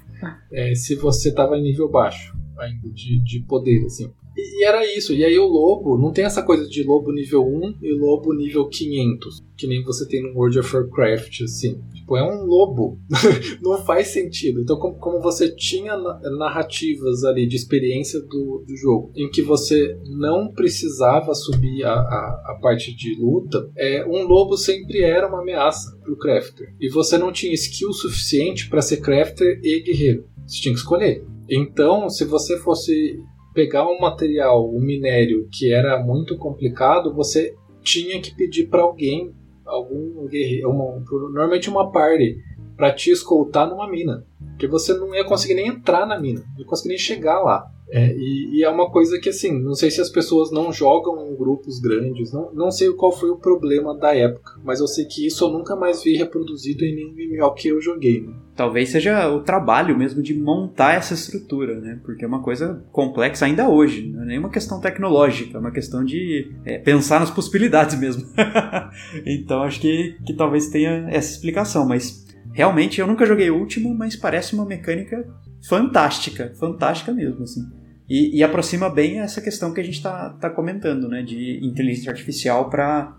[0.52, 4.12] é, se você tava em nível baixo ainda de, de poder, assim.
[4.36, 5.12] E, era isso.
[5.12, 8.68] E aí o lobo, não tem essa coisa de lobo nível 1 e lobo nível
[8.68, 11.80] 500, que nem você tem no World of Warcraft, assim.
[11.94, 12.98] Tipo, é um lobo.
[13.62, 14.60] não faz sentido.
[14.60, 15.96] Então, como, como você tinha
[16.38, 22.52] narrativas ali de experiência do, do jogo, em que você não precisava subir a, a,
[22.52, 26.74] a parte de luta, é, um lobo sempre era uma ameaça pro crafter.
[26.80, 30.26] E você não tinha skill suficiente para ser crafter e guerreiro.
[30.46, 31.24] Você tinha que escolher.
[31.48, 33.18] Então, se você fosse
[33.54, 39.32] pegar um material, um minério que era muito complicado, você tinha que pedir para alguém,
[39.64, 41.00] algum guerreiro, uma,
[41.30, 42.36] normalmente uma party,
[42.76, 46.60] para te escoltar numa mina, porque você não ia conseguir nem entrar na mina, não
[46.60, 47.70] ia conseguir nem chegar lá.
[47.88, 51.28] É, e, e, é uma coisa que, assim, não sei se as pessoas não jogam
[51.28, 55.04] em grupos grandes, não, não sei qual foi o problema da época, mas eu sei
[55.04, 58.22] que isso eu nunca mais vi reproduzido em nenhum MMO que eu joguei.
[58.22, 58.32] Né?
[58.56, 62.00] Talvez seja o trabalho mesmo de montar essa estrutura, né?
[62.04, 65.72] Porque é uma coisa complexa ainda hoje, não é nem uma questão tecnológica, é uma
[65.72, 68.26] questão de é, pensar nas possibilidades mesmo.
[69.26, 72.23] então acho que, que talvez tenha essa explicação, mas
[72.54, 75.28] realmente eu nunca joguei Ultima, mas parece uma mecânica
[75.68, 77.62] fantástica, fantástica mesmo, assim.
[78.08, 81.22] E, e, aproxima bem essa questão que a gente está tá comentando, né?
[81.22, 83.16] De inteligência artificial para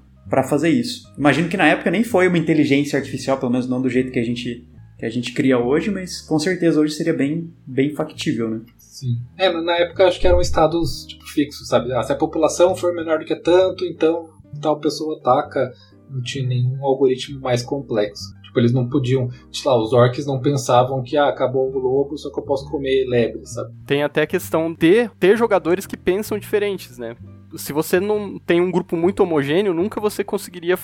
[0.47, 1.11] fazer isso.
[1.17, 4.19] Imagino que na época nem foi uma inteligência artificial, pelo menos não do jeito que
[4.19, 4.67] a gente,
[4.97, 8.61] que a gente cria hoje, mas com certeza hoje seria bem, bem factível, né?
[8.77, 9.17] Sim.
[9.37, 11.91] É, na época acho que eram estados tipo, fixos, sabe?
[11.91, 14.29] Ah, se a população for menor do que tanto, então
[14.61, 15.73] tal pessoa ataca.
[16.09, 18.23] Não tinha nenhum algoritmo mais complexo.
[18.55, 19.29] Tipo, eles não podiam.
[19.51, 22.69] Sei lá, os orcs não pensavam que ah, acabou o lobo, só que eu posso
[22.69, 23.73] comer lebre, sabe?
[23.85, 27.15] Tem até a questão de ter jogadores que pensam diferentes, né?
[27.57, 30.77] Se você não tem um grupo muito homogêneo, nunca você conseguiria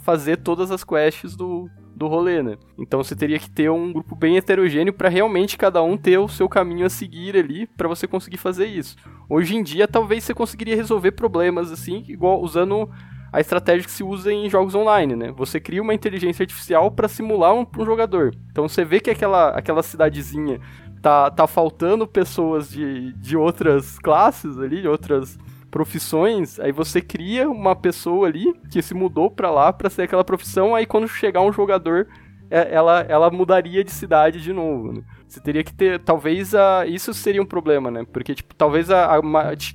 [0.00, 2.56] fazer todas as quests do, do rolê, né?
[2.78, 6.28] Então você teria que ter um grupo bem heterogêneo para realmente cada um ter o
[6.28, 8.96] seu caminho a seguir ali para você conseguir fazer isso.
[9.28, 12.90] Hoje em dia, talvez você conseguiria resolver problemas assim, igual usando
[13.32, 15.32] a estratégia que se usa em jogos online, né?
[15.36, 18.34] Você cria uma inteligência artificial para simular um, um, jogador.
[18.50, 20.60] Então você vê que aquela, aquela cidadezinha
[21.00, 25.38] tá, tá faltando pessoas de, de outras classes ali, de outras
[25.70, 30.22] profissões, aí você cria uma pessoa ali que se mudou para lá para ser aquela
[30.22, 32.06] profissão, aí quando chegar um jogador,
[32.50, 35.02] é, ela, ela mudaria de cidade de novo, né?
[35.26, 38.04] Você teria que ter, talvez a, isso seria um problema, né?
[38.12, 39.20] Porque tipo, talvez a, a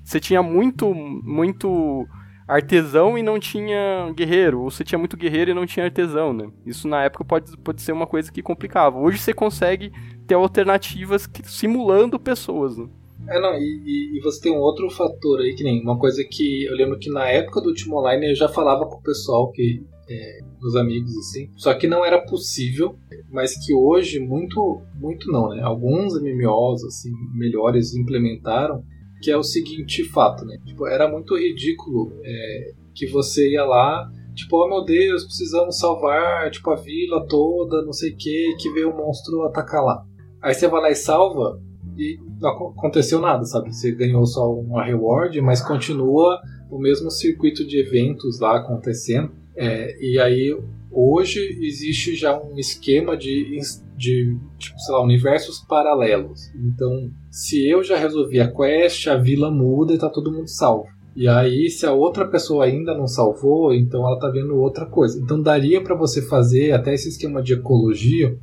[0.05, 2.08] você tinha muito muito
[2.47, 6.49] artesão e não tinha guerreiro, ou você tinha muito guerreiro e não tinha artesão, né?
[6.65, 8.97] Isso na época pode, pode ser uma coisa que complicava.
[8.97, 9.91] Hoje você consegue
[10.25, 12.87] ter alternativas que, simulando pessoas, né?
[13.27, 16.63] É, não, e, e, você tem um outro fator aí, que nem uma coisa que
[16.63, 19.83] eu lembro que na época do Ultima Online eu já falava com o pessoal que.
[20.09, 22.95] É, os amigos assim, só que não era possível,
[23.29, 25.61] mas que hoje muito, muito não, né?
[25.61, 28.83] Alguns MMOs assim melhores implementaram
[29.22, 30.57] que é o seguinte fato, né?
[30.65, 36.51] Tipo, era muito ridículo é, que você ia lá, tipo, oh meu Deus, precisamos salvar,
[36.51, 40.03] tipo, a vila toda, não sei o que, que veio o um monstro atacar lá.
[40.41, 41.59] Aí você vai lá e salva
[41.97, 43.74] e não aconteceu nada, sabe?
[43.74, 46.39] Você ganhou só uma reward, mas continua
[46.70, 49.32] o mesmo circuito de eventos lá acontecendo.
[49.55, 50.55] É, e aí
[50.91, 53.57] hoje existe já um esquema de,
[53.97, 56.39] de tipo, sei lá, universos paralelos.
[56.55, 60.85] Então, se eu já resolvi a quest, a vila muda e tá todo mundo salvo.
[61.15, 65.19] E aí, se a outra pessoa ainda não salvou, então ela tá vendo outra coisa.
[65.19, 68.37] Então, daria para você fazer até esse esquema de ecologia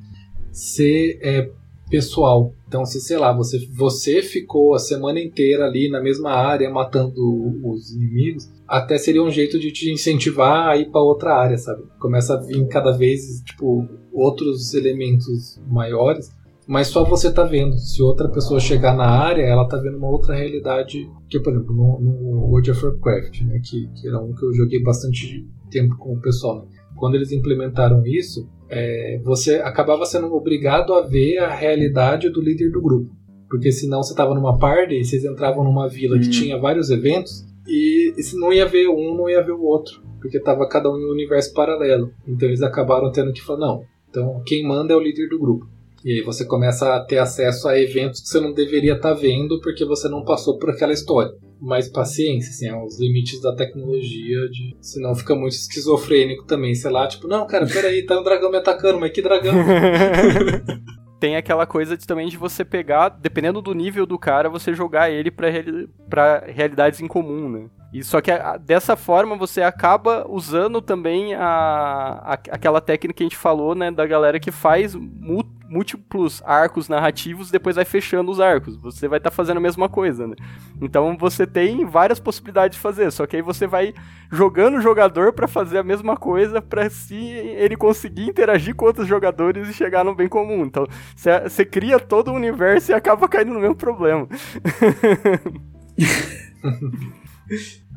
[0.51, 1.51] ser é,
[1.89, 2.53] pessoal.
[2.67, 7.15] Então, se sei lá, você, você ficou a semana inteira ali na mesma área matando
[7.63, 11.85] os inimigos, até seria um jeito de te incentivar a ir para outra área, sabe?
[12.01, 16.31] Começa a vir cada vez, tipo, outros elementos maiores,
[16.67, 17.77] mas só você tá vendo.
[17.77, 21.75] Se outra pessoa chegar na área, ela tá vendo uma outra realidade, que por exemplo,
[21.75, 25.97] no, no World of Warcraft, né, que, que era um que eu joguei bastante tempo
[25.99, 26.69] com o pessoal, né?
[26.97, 32.71] quando eles implementaram isso, é, você acabava sendo obrigado a ver a realidade do líder
[32.71, 33.11] do grupo.
[33.49, 36.31] Porque senão você estava numa party e vocês entravam numa vila que uhum.
[36.31, 40.03] tinha vários eventos e, e se não ia ver um, não ia ver o outro.
[40.21, 42.11] porque tava cada um em um universo paralelo.
[42.27, 43.85] Então eles acabaram tendo que falar, não,
[44.15, 45.67] então quem manda é o líder do grupo.
[46.05, 49.21] E aí você começa a ter acesso a eventos que você não deveria estar tá
[49.21, 51.33] vendo porque você não passou por aquela história.
[51.61, 54.77] Mas paciência, assim, é os limites da tecnologia, de...
[54.83, 58.59] senão fica muito esquizofrênico também, sei lá, tipo, não, cara, peraí, tá um dragão me
[58.59, 59.55] atacando, mas que dragão?
[61.19, 65.11] tem aquela coisa de, também de você pegar, dependendo do nível do cara, você jogar
[65.11, 67.71] ele pra, reali pra realidades em comum, né?
[67.95, 73.23] E só que a, dessa forma você acaba usando também a, a, aquela técnica que
[73.23, 78.41] a gente falou, né, da galera que faz múltiplos arcos narrativos, depois vai fechando os
[78.41, 78.77] arcos.
[78.79, 80.35] Você vai estar tá fazendo a mesma coisa, né?
[80.83, 83.95] Então você tem várias possibilidades de fazer, só que aí você vai
[84.29, 89.07] jogando o jogador para fazer a mesma coisa para se ele conseguir interagir com outros
[89.07, 90.65] jogadores e chegar no bem comum.
[90.65, 90.85] Então
[91.17, 94.27] você cria todo o universo e acaba caindo no mesmo problema.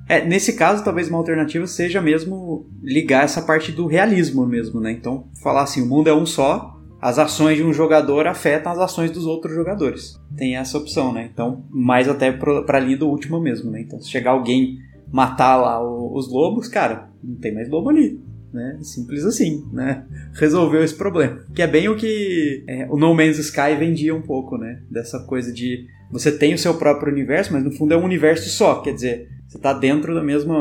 [0.09, 4.91] É, nesse caso, talvez uma alternativa seja mesmo ligar essa parte do realismo mesmo, né?
[4.91, 8.79] Então, falar assim, o mundo é um só, as ações de um jogador afetam as
[8.79, 10.19] ações dos outros jogadores.
[10.35, 11.29] Tem essa opção, né?
[11.31, 13.81] Então, mais até pra linha do último mesmo, né?
[13.81, 14.77] Então, se chegar alguém
[15.11, 18.19] matar lá os lobos, cara, não tem mais lobo ali.
[18.57, 18.79] Né?
[18.81, 20.03] Simples assim, né?
[20.33, 21.41] Resolveu esse problema.
[21.53, 24.81] Que é bem o que é, o No Man's Sky vendia um pouco, né?
[24.89, 28.49] Dessa coisa de você tem o seu próprio universo, mas no fundo é um universo
[28.49, 28.81] só.
[28.81, 30.55] Quer dizer, você está dentro do mesmo,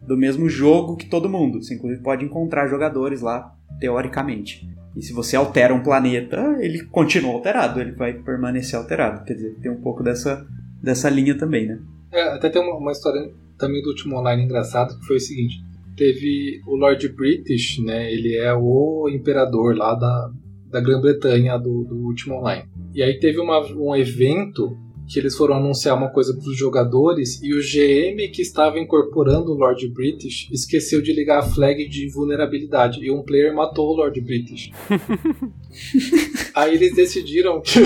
[0.00, 1.62] do mesmo jogo que todo mundo.
[1.62, 4.66] Você inclusive pode encontrar jogadores lá, teoricamente.
[4.96, 9.24] E se você altera um planeta, ele continua alterado, ele vai permanecer alterado.
[9.24, 10.46] Quer dizer, tem um pouco dessa,
[10.82, 11.78] dessa linha também, né?
[12.10, 15.62] É, até tem uma, uma história também do último online engraçado, que foi o seguinte.
[15.96, 18.12] Teve o Lord British, né?
[18.12, 20.30] Ele é o imperador lá da,
[20.70, 22.64] da Grã-Bretanha do, do último online.
[22.94, 24.76] E aí teve uma, um evento
[25.12, 29.52] que eles foram anunciar uma coisa para os jogadores e o GM que estava incorporando
[29.52, 33.96] o Lord British esqueceu de ligar a flag de vulnerabilidade e um player matou o
[33.96, 34.70] Lord British.
[36.54, 37.80] Aí eles decidiram que,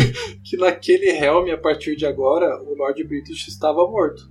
[0.44, 4.30] que naquele helm, a partir de agora, o Lord British estava morto.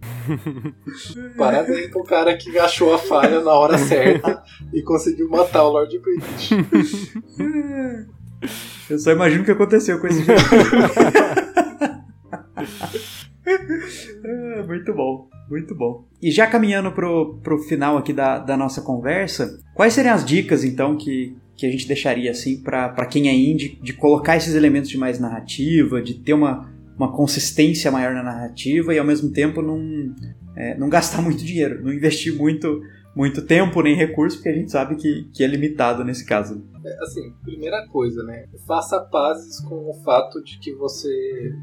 [1.38, 4.41] Parabéns pro cara que achou a falha na hora certa
[4.74, 6.52] e conseguiu matar o Lord British.
[8.89, 10.39] Eu só imagino o que aconteceu com esse jogo.
[13.45, 16.05] É, muito bom, muito bom.
[16.22, 20.63] E já caminhando pro, pro final aqui da, da nossa conversa, quais seriam as dicas
[20.63, 24.89] então que, que a gente deixaria assim para quem é indie de colocar esses elementos
[24.89, 29.61] de mais narrativa, de ter uma, uma consistência maior na narrativa e ao mesmo tempo
[29.61, 30.13] não,
[30.55, 32.82] é, não gastar muito dinheiro, não investir muito
[33.16, 36.61] muito tempo nem recurso, porque a gente sabe que, que é limitado nesse caso.
[36.84, 38.47] É, assim, primeira coisa, né?
[38.68, 41.09] Faça pazes com o fato de que você.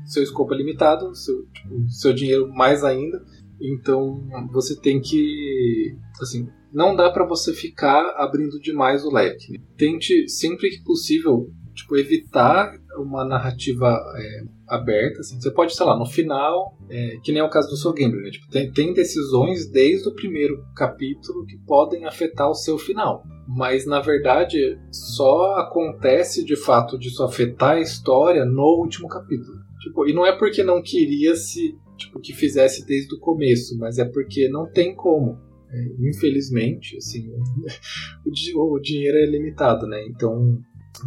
[0.07, 3.23] seu escopo é limitado, seu, tipo, seu dinheiro mais ainda.
[3.61, 5.97] Então você tem que.
[6.21, 9.61] Assim, não dá para você ficar abrindo demais o leque.
[9.77, 14.43] Tente, sempre que possível, tipo, evitar uma narrativa é,
[14.73, 15.21] aberta.
[15.21, 15.41] Assim.
[15.41, 18.17] Você pode, sei lá, no final, é, que nem é o caso do seu game,
[18.17, 18.31] né?
[18.31, 23.23] Tipo, tem, tem decisões desde o primeiro capítulo que podem afetar o seu final.
[23.47, 29.59] Mas na verdade só acontece de fato disso afetar a história no último capítulo.
[29.81, 33.99] Tipo, e não é porque não queria se tipo, que fizesse desde o começo, mas
[33.99, 35.39] é porque não tem como.
[35.71, 37.31] É, infelizmente, assim,
[38.57, 40.05] o dinheiro é limitado, né?
[40.07, 40.59] Então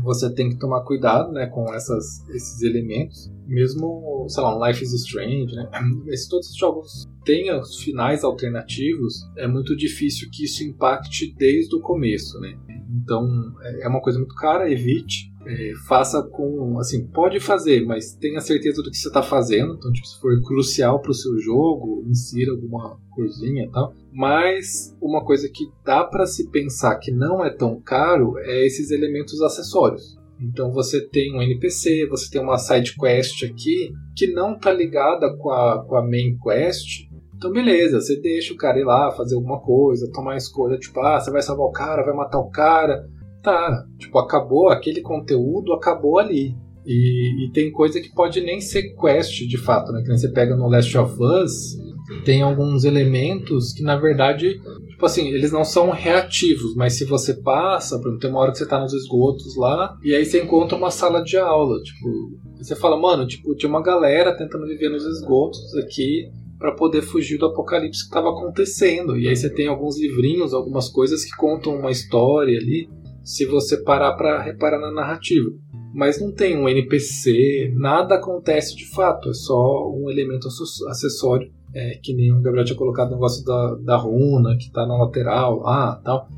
[0.02, 3.32] você tem que tomar cuidado né, com essas, esses elementos.
[3.48, 5.70] Mesmo, sei lá, um Life is Strange, né?
[6.16, 11.76] Se todos esses jogos têm os finais alternativos, é muito difícil que isso impacte desde
[11.76, 12.58] o começo, né?
[12.90, 13.28] Então,
[13.62, 15.32] é, é uma coisa muito cara, evite.
[15.48, 19.76] É, faça com, assim, pode fazer, mas tenha certeza do que você está fazendo.
[19.76, 23.94] Então, tipo, se for crucial para o seu jogo, insira alguma coisinha e tal.
[24.12, 28.92] Mas uma coisa que dá para se pensar que não é tão caro é esses
[28.92, 30.18] elementos acessórios.
[30.40, 35.34] Então você tem um NPC, você tem uma side quest aqui que não está ligada
[35.38, 37.08] com a, com a main quest.
[37.36, 41.20] Então beleza, você deixa o cara ir lá fazer alguma coisa, tomar escolha, tipo, ah,
[41.20, 43.06] você vai salvar o cara, vai matar o cara
[43.46, 43.86] tá.
[43.98, 46.56] Tipo, acabou aquele conteúdo, acabou ali.
[46.86, 50.04] E, e, tem coisa que pode nem ser quest de fato, né?
[50.04, 51.78] Que você pega no Last of Us,
[52.24, 57.34] tem alguns elementos que na verdade, tipo assim, eles não são reativos, mas se você
[57.34, 60.44] passa, por exemplo, tem uma hora que você tá nos esgotos lá, e aí você
[60.44, 62.08] encontra uma sala de aula, tipo,
[62.56, 66.30] você fala, mano, tipo, tinha uma galera tentando viver nos esgotos aqui
[66.60, 69.18] para poder fugir do apocalipse que estava acontecendo.
[69.18, 72.88] E aí você tem alguns livrinhos, algumas coisas que contam uma história ali
[73.26, 75.50] se você parar para reparar na narrativa.
[75.94, 80.48] Mas não tem um NPC, nada acontece de fato, é só um elemento
[80.90, 81.52] acessório.
[81.74, 84.98] é, que nem o Gabriel tinha colocado o negócio da, da runa, que está na
[84.98, 86.30] lateral lá tal.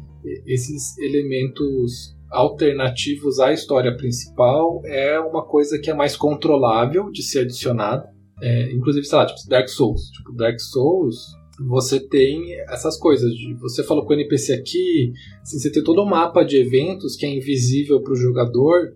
[0.46, 7.42] Esses elementos alternativos à história principal é uma coisa que é mais controlável de ser
[7.42, 8.10] adicionada.
[8.42, 10.10] É, inclusive, sei lá, tipo Dark Souls.
[10.12, 11.28] Tipo, Dark Souls,
[11.60, 13.32] você tem essas coisas.
[13.34, 17.16] De, você falou com o NPC aqui, assim, você tem todo um mapa de eventos
[17.16, 18.94] que é invisível para o jogador,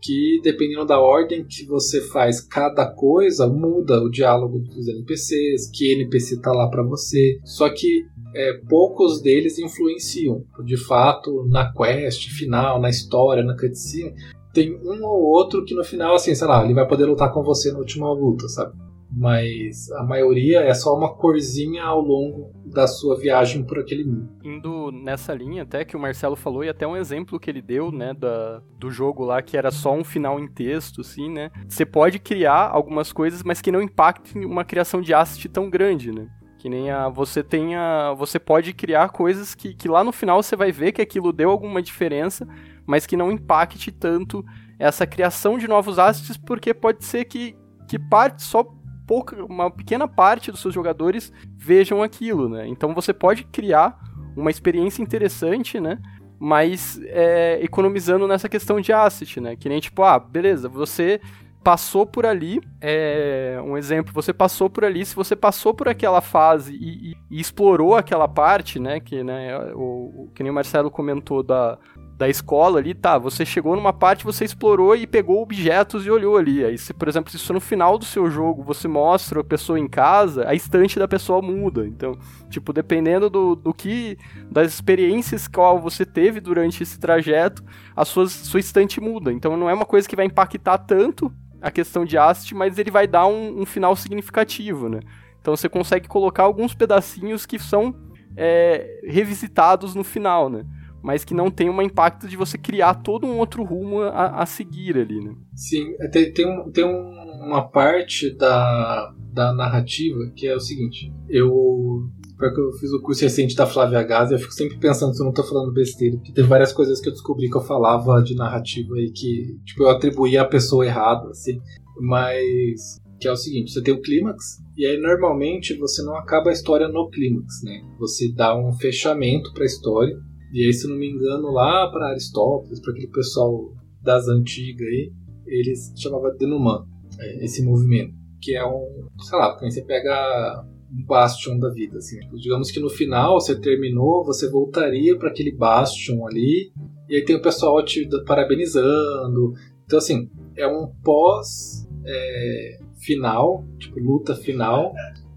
[0.00, 5.92] que dependendo da ordem que você faz cada coisa, muda o diálogo dos NPCs, que
[5.92, 7.38] NPC tá lá para você.
[7.44, 8.04] Só que
[8.34, 10.44] é, poucos deles influenciam.
[10.64, 14.14] De fato, na quest final, na história, na cutscene,
[14.52, 17.42] tem um ou outro que no final, assim, sei lá, ele vai poder lutar com
[17.42, 18.85] você na última luta, sabe?
[19.18, 24.28] Mas a maioria é só uma corzinha ao longo da sua viagem por aquele mundo.
[24.44, 27.90] Indo nessa linha, até que o Marcelo falou, e até um exemplo que ele deu,
[27.90, 31.50] né, da, do jogo lá, que era só um final em texto, assim, né?
[31.66, 36.12] Você pode criar algumas coisas, mas que não impactem uma criação de asset tão grande,
[36.12, 36.28] né?
[36.58, 37.08] Que nem a.
[37.08, 38.12] Você tenha.
[38.18, 41.50] Você pode criar coisas que, que lá no final você vai ver que aquilo deu
[41.50, 42.46] alguma diferença,
[42.84, 44.44] mas que não impacte tanto
[44.78, 47.56] essa criação de novos assets, porque pode ser que,
[47.88, 48.62] que parte só
[49.06, 52.66] pouca, uma pequena parte dos seus jogadores vejam aquilo, né?
[52.66, 53.98] Então você pode criar
[54.36, 55.98] uma experiência interessante, né?
[56.38, 59.56] Mas é, economizando nessa questão de asset, né?
[59.56, 61.20] Que nem tipo, ah, beleza, você
[61.66, 66.20] passou por ali, é, um exemplo, você passou por ali, se você passou por aquela
[66.20, 69.80] fase e, e, e explorou aquela parte, né, que, né, o,
[70.26, 71.76] o, que nem o Marcelo comentou da,
[72.16, 76.38] da escola ali, tá, você chegou numa parte, você explorou e pegou objetos e olhou
[76.38, 79.44] ali, aí se, por exemplo, se isso no final do seu jogo você mostra a
[79.44, 82.16] pessoa em casa, a estante da pessoa muda, então,
[82.48, 84.16] tipo, dependendo do, do que,
[84.50, 87.62] das experiências que você teve durante esse trajeto,
[87.94, 91.70] a sua, sua estante muda, então não é uma coisa que vai impactar tanto a
[91.70, 95.00] questão de asset, mas ele vai dar um, um, final significativo, né?
[95.40, 97.94] Então você consegue colocar alguns pedacinhos que são
[98.36, 100.64] é, revisitados no final, né?
[101.02, 104.46] Mas que não tem um impacto de você criar todo um outro rumo a, a
[104.46, 105.34] seguir ali, né?
[105.54, 111.12] Sim, é, tem, tem, um, tem uma parte da, da narrativa que é o seguinte:
[111.28, 115.22] eu porque eu fiz o curso recente da Flávia Gaza eu fico sempre pensando se
[115.22, 116.16] eu não tô falando besteira.
[116.16, 119.84] Porque teve várias coisas que eu descobri que eu falava de narrativa e que, tipo,
[119.84, 121.60] eu atribuía a pessoa errada, assim.
[121.98, 122.98] Mas.
[123.18, 126.52] Que é o seguinte: você tem o clímax, e aí normalmente você não acaba a
[126.52, 127.80] história no clímax, né?
[127.98, 130.14] Você dá um fechamento pra história.
[130.52, 133.72] E aí, se não me engano, lá para Aristóteles, para aquele pessoal
[134.02, 135.12] das antigas aí,
[135.46, 136.86] eles chamavam de Denuman,
[137.18, 138.14] é, esse movimento.
[138.40, 139.08] Que é um.
[139.20, 142.18] Sei lá, quando você pega um bastion da vida, assim.
[142.34, 146.70] Digamos que no final você terminou, você voltaria para aquele bastion ali,
[147.08, 149.52] e aí tem o pessoal te parabenizando.
[149.84, 154.92] Então, assim, é um pós é, final, tipo, luta final,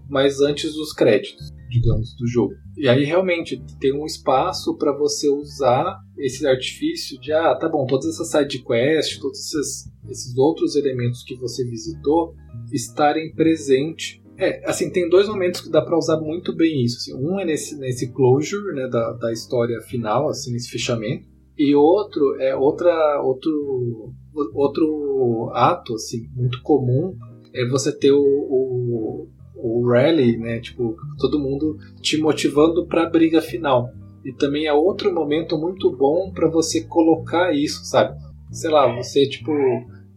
[0.08, 2.52] mas antes dos créditos, digamos, do jogo.
[2.76, 7.86] E aí realmente tem um espaço para você usar esse artifício de, ah, tá bom,
[7.86, 12.34] todas essas side quests, todos esses, esses outros elementos que você visitou
[12.72, 16.96] estarem presentes é, assim, tem dois momentos que dá para usar muito bem isso.
[16.96, 17.14] Assim.
[17.14, 21.26] Um é nesse, nesse closure, né, da, da história final, assim, nesse fechamento.
[21.58, 24.14] E outro é outra, outro,
[24.54, 27.14] outro ato, assim, muito comum,
[27.52, 33.10] é você ter o, o, o rally, né, tipo, todo mundo te motivando para a
[33.10, 33.88] briga final.
[34.24, 38.18] E também é outro momento muito bom para você colocar isso, sabe?
[38.50, 39.52] Sei lá, você, tipo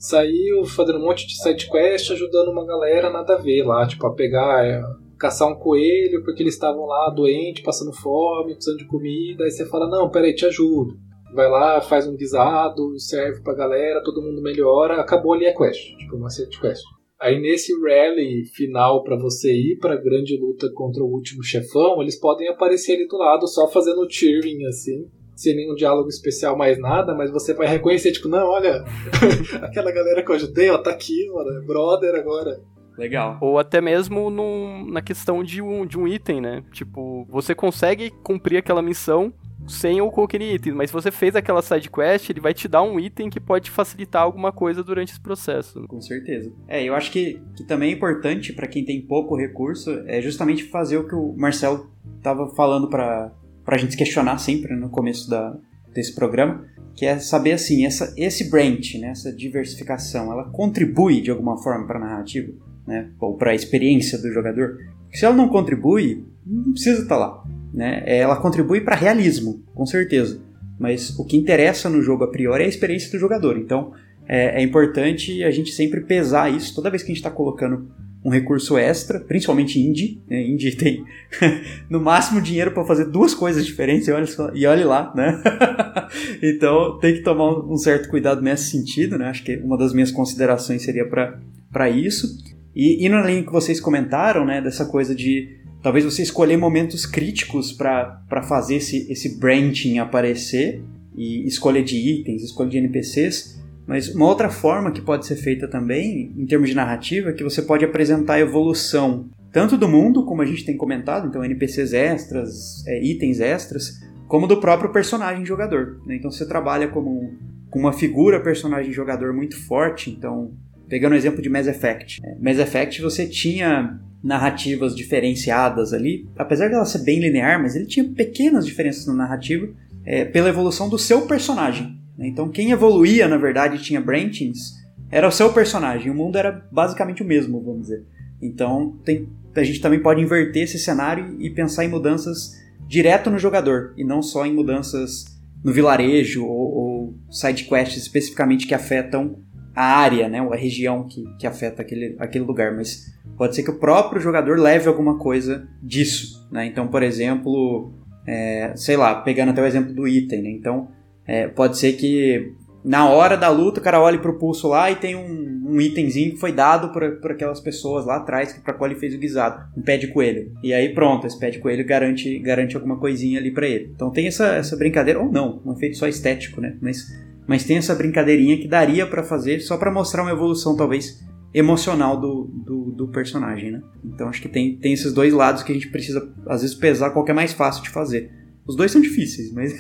[0.04, 4.14] saiu fazendo um monte de sidequest ajudando uma galera nada a ver lá, tipo, a
[4.14, 4.84] pegar, é,
[5.18, 9.66] caçar um coelho porque eles estavam lá doente, passando fome, precisando de comida, aí você
[9.66, 10.98] fala, não, peraí, te ajudo.
[11.34, 15.96] Vai lá, faz um guisado, serve pra galera, todo mundo melhora, acabou ali a quest,
[15.98, 16.84] tipo, uma sidequest.
[17.24, 22.01] Aí nesse rally final para você ir para a grande luta contra o último chefão,
[22.01, 26.78] eles podem aparecer ali do lado só fazendo cheering assim sem nenhum diálogo especial mais
[26.78, 28.84] nada, mas você vai reconhecer, tipo, não, olha,
[29.63, 32.61] aquela galera que eu ajudei, ó, tá aqui, mano, é brother agora.
[32.97, 33.39] Legal.
[33.41, 36.63] Ou até mesmo num, na questão de um, de um item, né?
[36.71, 39.34] Tipo, você consegue cumprir aquela missão
[39.68, 42.82] sem o qualquer item, mas se você fez aquela side quest, ele vai te dar
[42.82, 45.86] um item que pode facilitar alguma coisa durante esse processo.
[45.88, 46.51] Com certeza.
[46.68, 50.66] É, eu acho que, que também é importante para quem tem pouco recurso é justamente
[50.66, 51.88] fazer o que o Marcel
[52.22, 53.32] tava falando para
[53.64, 55.57] para a gente questionar sempre no começo da,
[55.93, 61.32] desse programa, que é saber assim, essa, esse branch, né, essa diversificação, ela contribui de
[61.32, 62.51] alguma forma para a narrativa,
[62.86, 64.78] né, ou para a experiência do jogador.
[65.03, 67.43] Porque se ela não contribui, não precisa estar tá lá,
[67.74, 68.03] né?
[68.05, 70.39] Ela contribui para realismo, com certeza.
[70.80, 73.57] Mas o que interessa no jogo a priori é a experiência do jogador.
[73.57, 73.93] Então
[74.28, 77.88] é, é importante a gente sempre pesar isso toda vez que a gente está colocando
[78.26, 80.21] um recurso extra, principalmente indie.
[80.30, 80.41] Né?
[80.47, 81.03] Indie tem
[81.89, 85.41] no máximo dinheiro para fazer duas coisas diferentes e olha, só, e olhe lá, né?
[86.41, 89.28] então tem que tomar um certo cuidado nesse sentido, né?
[89.28, 92.28] Acho que uma das minhas considerações seria para isso.
[92.76, 97.74] E indo além que vocês comentaram, né, dessa coisa de talvez você escolher momentos críticos
[97.74, 100.82] para fazer esse, esse branching aparecer,
[101.16, 105.68] e escolha de itens, escolha de NPCs, mas uma outra forma que pode ser feita
[105.68, 110.26] também, em termos de narrativa, é que você pode apresentar a evolução tanto do mundo,
[110.26, 115.46] como a gente tem comentado, então NPCs extras, é, itens extras, como do próprio personagem
[115.46, 116.02] jogador.
[116.08, 116.16] Né?
[116.16, 117.38] Então você trabalha como
[117.70, 120.52] com uma figura personagem jogador muito forte, então
[120.88, 122.22] pegando o exemplo de Mass Effect.
[122.24, 127.86] É, Mass Effect você tinha narrativas diferenciadas ali, apesar dela ser bem linear, mas ele
[127.86, 129.68] tinha pequenas diferenças na narrativa
[130.06, 132.00] é, pela evolução do seu personagem.
[132.18, 132.28] Né?
[132.28, 134.82] Então quem evoluía, na verdade, tinha branchings,
[135.12, 136.12] era o seu personagem.
[136.12, 138.04] O mundo era basicamente o mesmo, vamos dizer.
[138.42, 143.40] Então tem, a gente também pode inverter esse cenário e pensar em mudanças direto no
[143.40, 145.26] jogador, e não só em mudanças
[145.64, 149.38] no vilarejo ou, ou side quests especificamente que afetam
[149.76, 153.63] a área, né, ou a região que, que afeta aquele, aquele lugar, mas pode ser
[153.63, 156.47] que o próprio jogador leve alguma coisa disso.
[156.51, 156.65] Né?
[156.65, 157.91] Então, por exemplo,
[158.28, 160.49] é, sei lá, pegando até o exemplo do item, né?
[160.51, 160.89] então
[161.26, 162.53] é, pode ser que
[162.84, 166.32] na hora da luta o cara olhe pro pulso lá e tem um, um itemzinho
[166.32, 169.63] que foi dado por, por aquelas pessoas lá atrás para qual ele fez o guisado,
[169.76, 170.51] um pé de coelho.
[170.61, 173.91] E aí pronto, esse pé de coelho garante, garante alguma coisinha ali para ele.
[173.95, 176.76] Então tem essa, essa brincadeira, ou não, um efeito só estético, né?
[176.82, 177.07] Mas,
[177.48, 181.24] mas tem essa brincadeirinha que daria para fazer só para mostrar uma evolução talvez
[181.54, 183.82] emocional do, do, do, personagem, né?
[184.04, 187.12] Então acho que tem, tem esses dois lados que a gente precisa, às vezes, pesar
[187.12, 188.32] qual que é mais fácil de fazer.
[188.66, 189.74] Os dois são difíceis, mas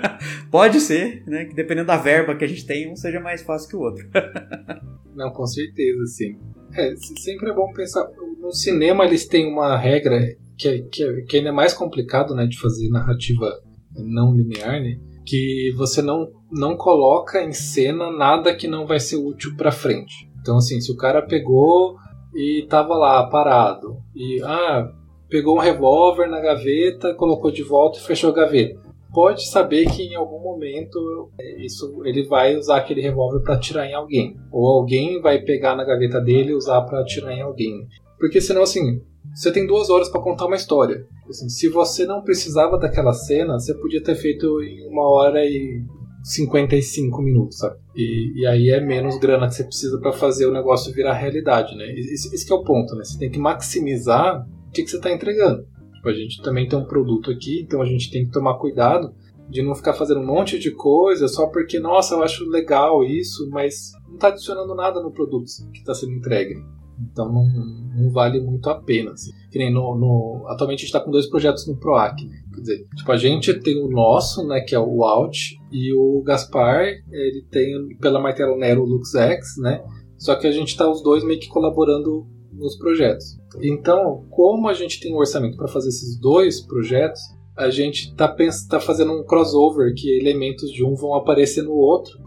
[0.50, 1.46] pode ser, né?
[1.46, 4.06] Que dependendo da verba que a gente tem, um seja mais fácil que o outro.
[5.16, 6.38] Não, com certeza, sim.
[6.74, 8.06] É, sempre é bom pensar.
[8.38, 10.20] No cinema eles têm uma regra
[10.56, 13.50] que, é, que, é, que ainda é mais complicado, né, de fazer narrativa
[13.94, 14.98] não linear, né?
[15.26, 20.30] Que você não, não coloca em cena nada que não vai ser útil para frente.
[20.40, 21.96] Então, assim, se o cara pegou
[22.34, 24.88] e tava lá parado, e ah,
[25.28, 28.80] pegou um revólver na gaveta, colocou de volta e fechou a gaveta.
[29.12, 33.86] Pode saber que em algum momento é, isso ele vai usar aquele revólver para atirar
[33.86, 37.86] em alguém, ou alguém vai pegar na gaveta dele e usar para atirar em alguém.
[38.18, 39.00] Porque senão assim,
[39.34, 41.06] você tem duas horas para contar uma história.
[41.28, 45.82] Assim, se você não precisava daquela cena, você podia ter feito em uma hora e
[46.22, 47.76] 55 minutos, sabe?
[47.94, 51.76] E, e aí é menos grana que você precisa para fazer o negócio virar realidade,
[51.76, 51.88] né?
[51.92, 53.04] Esse, esse é o ponto, né?
[53.04, 55.64] Você tem que maximizar o que, que você está entregando.
[55.94, 59.14] Tipo, a gente também tem um produto aqui, então a gente tem que tomar cuidado
[59.48, 63.48] de não ficar fazendo um monte de coisa só porque, nossa, eu acho legal isso,
[63.50, 66.56] mas não está adicionando nada no produto que está sendo entregue.
[67.00, 69.12] Então não, não, vale muito a pena.
[69.12, 69.30] Assim.
[69.50, 72.24] Que nem no, no atualmente a gente está com dois projetos no PROAC.
[72.24, 72.42] Né?
[72.54, 76.22] Quer dizer, tipo, a gente tem o nosso, né, que é o Out, e o
[76.22, 79.84] Gaspar, ele tem pela Martelo Nero o LuxX, né?
[80.16, 83.38] Só que a gente está os dois meio que colaborando nos projetos.
[83.62, 87.20] Então, como a gente tem um orçamento para fazer esses dois projetos,
[87.54, 88.34] a gente está
[88.68, 92.25] tá fazendo um crossover que elementos de um vão aparecer no outro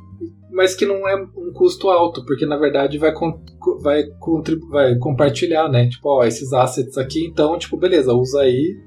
[0.51, 3.13] mas que não é um custo alto, porque na verdade vai,
[3.81, 4.03] vai,
[4.69, 5.87] vai compartilhar, né?
[5.89, 8.77] Tipo, ó, esses assets aqui, então, tipo, beleza, usa aí,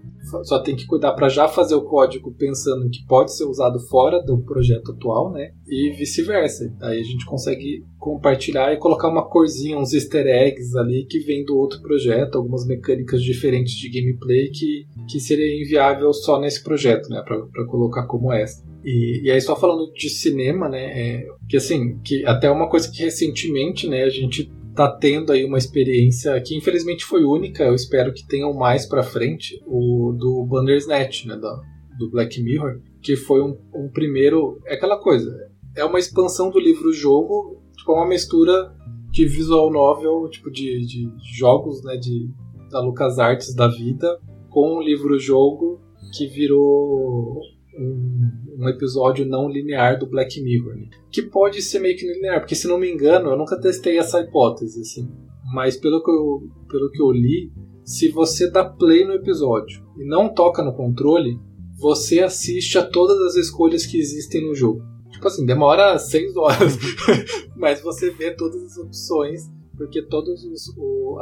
[0.44, 4.22] só tem que cuidar para já fazer o código pensando que pode ser usado fora
[4.22, 5.52] do projeto atual, né?
[5.68, 6.72] E vice-versa.
[6.80, 11.44] Aí a gente consegue compartilhar e colocar uma corzinha, uns easter eggs ali que vem
[11.44, 17.08] do outro projeto, algumas mecânicas diferentes de gameplay que, que seria inviável só nesse projeto,
[17.08, 17.22] né?
[17.22, 18.62] Para colocar como essa.
[18.84, 22.90] E, e, aí só falando de cinema, né, é, que assim, que até uma coisa
[22.90, 27.74] que recentemente, né, a gente tá tendo aí uma experiência que infelizmente foi única, eu
[27.74, 31.62] espero que tenham mais para frente, o do Bandersnatch, né, do,
[31.98, 35.30] do Black Mirror, que foi um, um primeiro, é aquela coisa,
[35.76, 38.74] é uma expansão do livro-jogo, tipo, é uma mistura
[39.10, 42.28] de visual novel, tipo, de, de jogos, né, de,
[42.70, 44.18] da LucasArts da vida,
[44.48, 45.80] com um livro-jogo
[46.16, 47.40] que virou
[47.78, 50.88] um, um, episódio não linear do Black Mirror, né?
[51.10, 54.20] que pode ser meio que linear, porque se não me engano, eu nunca testei essa
[54.20, 55.10] hipótese, assim,
[55.52, 57.52] mas pelo que eu, pelo que eu li,
[57.84, 61.38] se você dá play no episódio e não toca no controle,
[61.78, 64.82] você assiste a todas as escolhas que existem no jogo.
[65.10, 66.78] Tipo assim, demora 6 horas,
[67.56, 70.44] mas você vê todas as opções porque todas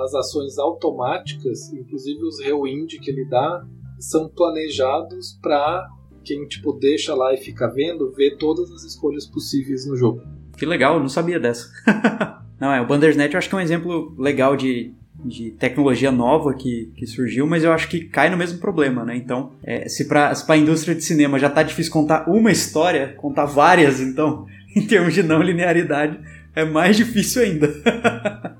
[0.02, 3.66] as ações automáticas, inclusive os rewind que ele dá,
[3.98, 5.88] são planejados para
[6.24, 10.22] quem tipo deixa lá e fica vendo, vê todas as escolhas possíveis no jogo.
[10.56, 11.70] Que legal, eu não sabia dessa.
[12.60, 14.92] não, é, o Bandersnatch eu acho que é um exemplo legal de,
[15.24, 19.16] de tecnologia nova que, que surgiu, mas eu acho que cai no mesmo problema, né?
[19.16, 23.46] Então, é, se para a indústria de cinema já tá difícil contar uma história, contar
[23.46, 24.46] várias, então,
[24.76, 26.18] em termos de não linearidade,
[26.54, 27.72] é mais difícil ainda.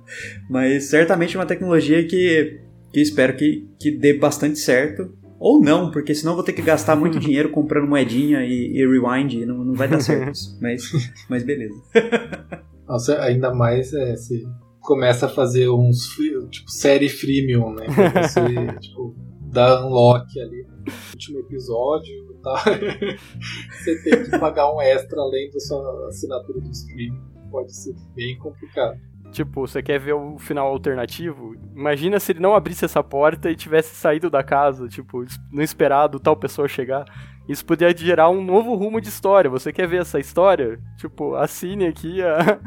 [0.49, 2.61] mas certamente é uma tecnologia que,
[2.93, 5.13] que espero que, que dê bastante certo.
[5.41, 9.32] Ou não, porque senão vou ter que gastar muito dinheiro comprando moedinha e, e rewind,
[9.32, 10.57] e não, não vai dar certo isso.
[10.61, 10.82] Mas,
[11.28, 11.74] mas beleza.
[12.86, 14.47] Nossa, ainda mais é, se
[14.80, 16.09] começa a fazer uns
[16.51, 17.86] tipo série freemium, né?
[17.86, 18.43] Pra você,
[18.80, 19.14] tipo,
[19.51, 22.57] dar unlock ali no último episódio e tal.
[22.57, 27.22] você tem que pagar um extra além da sua assinatura do streaming.
[27.51, 28.99] Pode ser bem complicado.
[29.31, 31.55] Tipo, você quer ver o final alternativo?
[31.74, 36.18] Imagina se ele não abrisse essa porta e tivesse saído da casa, tipo, não esperado
[36.18, 37.05] tal pessoa chegar.
[37.49, 39.51] Isso poderia gerar um novo rumo de história.
[39.51, 40.78] Você quer ver essa história?
[40.97, 42.59] Tipo, assine aqui a...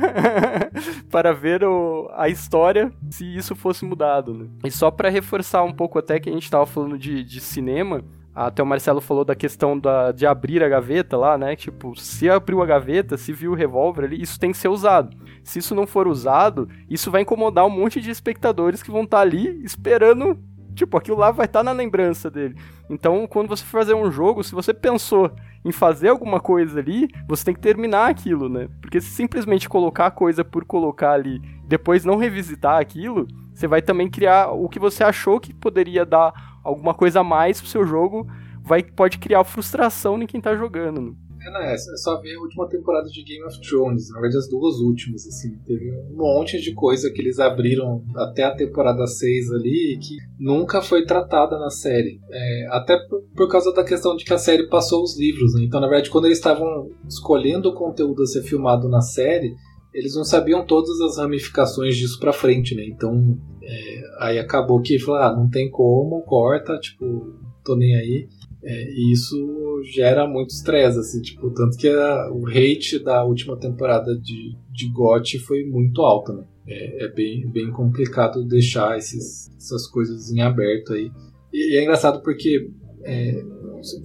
[1.10, 2.10] para ver o...
[2.14, 4.34] a história se isso fosse mudado.
[4.34, 4.48] Né?
[4.66, 8.04] E só para reforçar um pouco até que a gente estava falando de, de cinema,
[8.36, 11.56] até o Marcelo falou da questão da, de abrir a gaveta lá, né?
[11.56, 15.16] Tipo, se abriu a gaveta, se viu o revólver ali, isso tem que ser usado.
[15.44, 19.18] Se isso não for usado, isso vai incomodar um monte de espectadores que vão estar
[19.18, 20.40] tá ali esperando
[20.74, 22.56] Tipo, aquilo lá vai estar tá na lembrança dele.
[22.90, 25.32] Então, quando você for fazer um jogo, se você pensou
[25.64, 28.68] em fazer alguma coisa ali, você tem que terminar aquilo, né?
[28.82, 34.10] Porque se simplesmente colocar coisa por colocar ali, depois não revisitar aquilo, você vai também
[34.10, 36.34] criar o que você achou que poderia dar
[36.64, 38.28] alguma coisa a mais pro seu jogo,
[38.62, 41.02] vai pode criar frustração em quem tá jogando.
[41.02, 41.12] Né?
[41.46, 44.50] É, é, é só ver a última temporada de Game of Thrones, na verdade as
[44.50, 49.52] duas últimas, assim, teve um monte de coisa que eles abriram até a temporada 6
[49.52, 52.20] ali que nunca foi tratada na série.
[52.32, 55.64] É, até por, por, causa da questão de que a série passou os livros, né?
[55.64, 59.54] Então, na verdade, quando eles estavam escolhendo o conteúdo a ser filmado na série,
[59.94, 62.84] eles não sabiam todas as ramificações disso pra frente, né?
[62.86, 67.34] Então, é, aí acabou que falou, ah, não tem como, corta, tipo,
[67.64, 68.28] tô nem aí.
[68.66, 73.58] É, e isso gera muito estresse, assim, tipo, tanto que a, o hate da última
[73.58, 76.46] temporada de, de GOT foi muito alto, né?
[76.66, 81.12] É, é, bem, bem complicado deixar esses, essas coisas em aberto aí.
[81.52, 82.70] E, e é engraçado porque
[83.04, 83.44] é,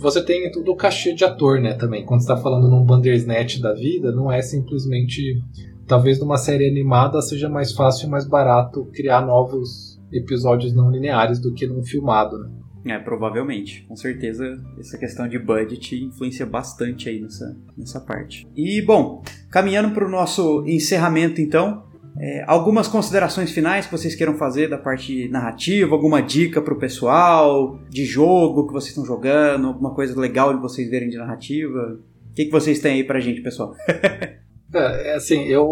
[0.01, 2.05] você tem tudo o cachê de ator, né, também.
[2.05, 5.41] Quando você tá falando num Bandersnatch da vida, não é simplesmente...
[5.87, 11.41] Talvez numa série animada seja mais fácil e mais barato criar novos episódios não lineares
[11.41, 12.51] do que num filmado, né?
[12.89, 13.85] É, provavelmente.
[13.87, 18.47] Com certeza, essa questão de budget influencia bastante aí nessa, nessa parte.
[18.57, 21.85] E, bom, caminhando para o nosso encerramento, então,
[22.19, 26.79] é, algumas considerações finais que vocês queiram fazer da parte narrativa, alguma dica para o
[26.79, 32.01] pessoal, de jogo que vocês estão jogando, alguma coisa legal de vocês verem de narrativa?
[32.31, 33.75] O que, que vocês têm aí para gente, pessoal?
[34.75, 35.67] é, assim, eu,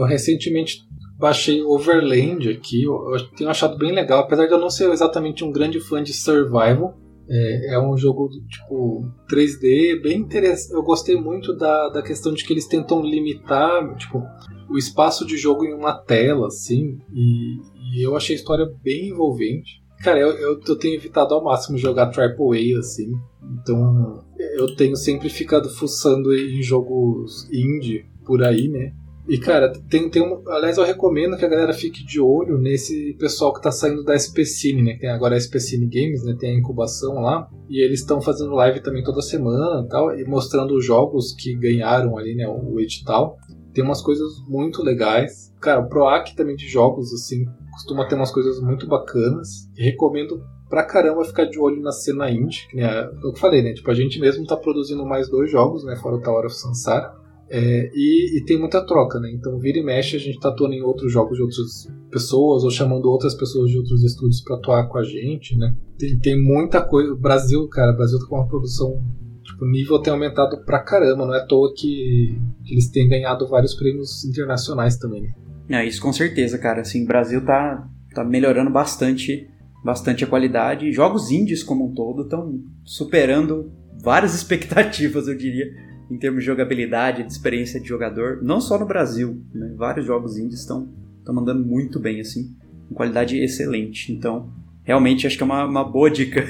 [0.00, 0.87] eu recentemente
[1.18, 5.50] baixei Overland aqui, eu, tenho achado bem legal, apesar de eu não ser exatamente um
[5.50, 6.96] grande fã de survival.
[7.30, 10.72] É, é um jogo tipo 3D bem interessante.
[10.72, 14.22] Eu gostei muito da, da questão de que eles tentam limitar tipo,
[14.70, 17.58] o espaço de jogo em uma tela, assim, e,
[17.94, 19.82] e eu achei a história bem envolvente.
[20.02, 23.12] Cara, eu, eu, eu, tenho evitado ao máximo jogar AAA, assim.
[23.60, 24.24] Então,
[24.56, 28.92] eu tenho sempre ficado fuçando em jogos indie por aí, né?
[29.28, 30.42] E, cara, tem, tem um.
[30.48, 34.14] Aliás, eu recomendo que a galera fique de olho nesse pessoal que tá saindo da
[34.14, 34.94] SPCine, né?
[34.94, 36.34] Que tem agora a SPCine Games, né?
[36.38, 37.46] Tem a incubação lá.
[37.68, 40.18] E eles estão fazendo live também toda semana e tal.
[40.18, 42.48] E mostrando os jogos que ganharam ali, né?
[42.48, 43.36] O edital.
[43.74, 45.54] Tem umas coisas muito legais.
[45.60, 49.68] Cara, o PROAC também de jogos, assim, costuma ter umas coisas muito bacanas.
[49.76, 53.74] E recomendo pra caramba ficar de olho na cena indie, que né, eu falei, né?
[53.74, 55.96] Tipo, a gente mesmo tá produzindo mais dois jogos, né?
[55.96, 57.14] Fora o Tower of Sansara.
[57.50, 59.30] É, e, e, tem muita troca, né?
[59.32, 62.70] Então, vira e mexe, a gente tá atuando em outros jogos de outras pessoas, ou
[62.70, 65.74] chamando outras pessoas de outros estúdios para atuar com a gente, né?
[65.98, 67.12] Tem, tem muita coisa.
[67.12, 69.02] O Brasil, cara, o Brasil tá com uma produção.
[69.42, 73.08] Tipo, o nível tem aumentado pra caramba, não é à toa que, que eles têm
[73.08, 75.30] ganhado vários prêmios internacionais também, né?
[75.70, 76.82] É, isso com certeza, cara.
[76.82, 79.48] Assim, o Brasil tá, tá melhorando bastante,
[79.82, 80.92] bastante a qualidade.
[80.92, 83.72] Jogos indies como um todo estão superando
[84.02, 88.86] várias expectativas, eu diria em termos de jogabilidade, de experiência de jogador, não só no
[88.86, 89.72] Brasil, né?
[89.76, 90.88] vários jogos indies estão
[91.26, 92.54] mandando muito bem, assim,
[92.88, 94.12] com qualidade excelente.
[94.12, 94.50] Então,
[94.82, 96.44] realmente acho que é uma, uma boa dica.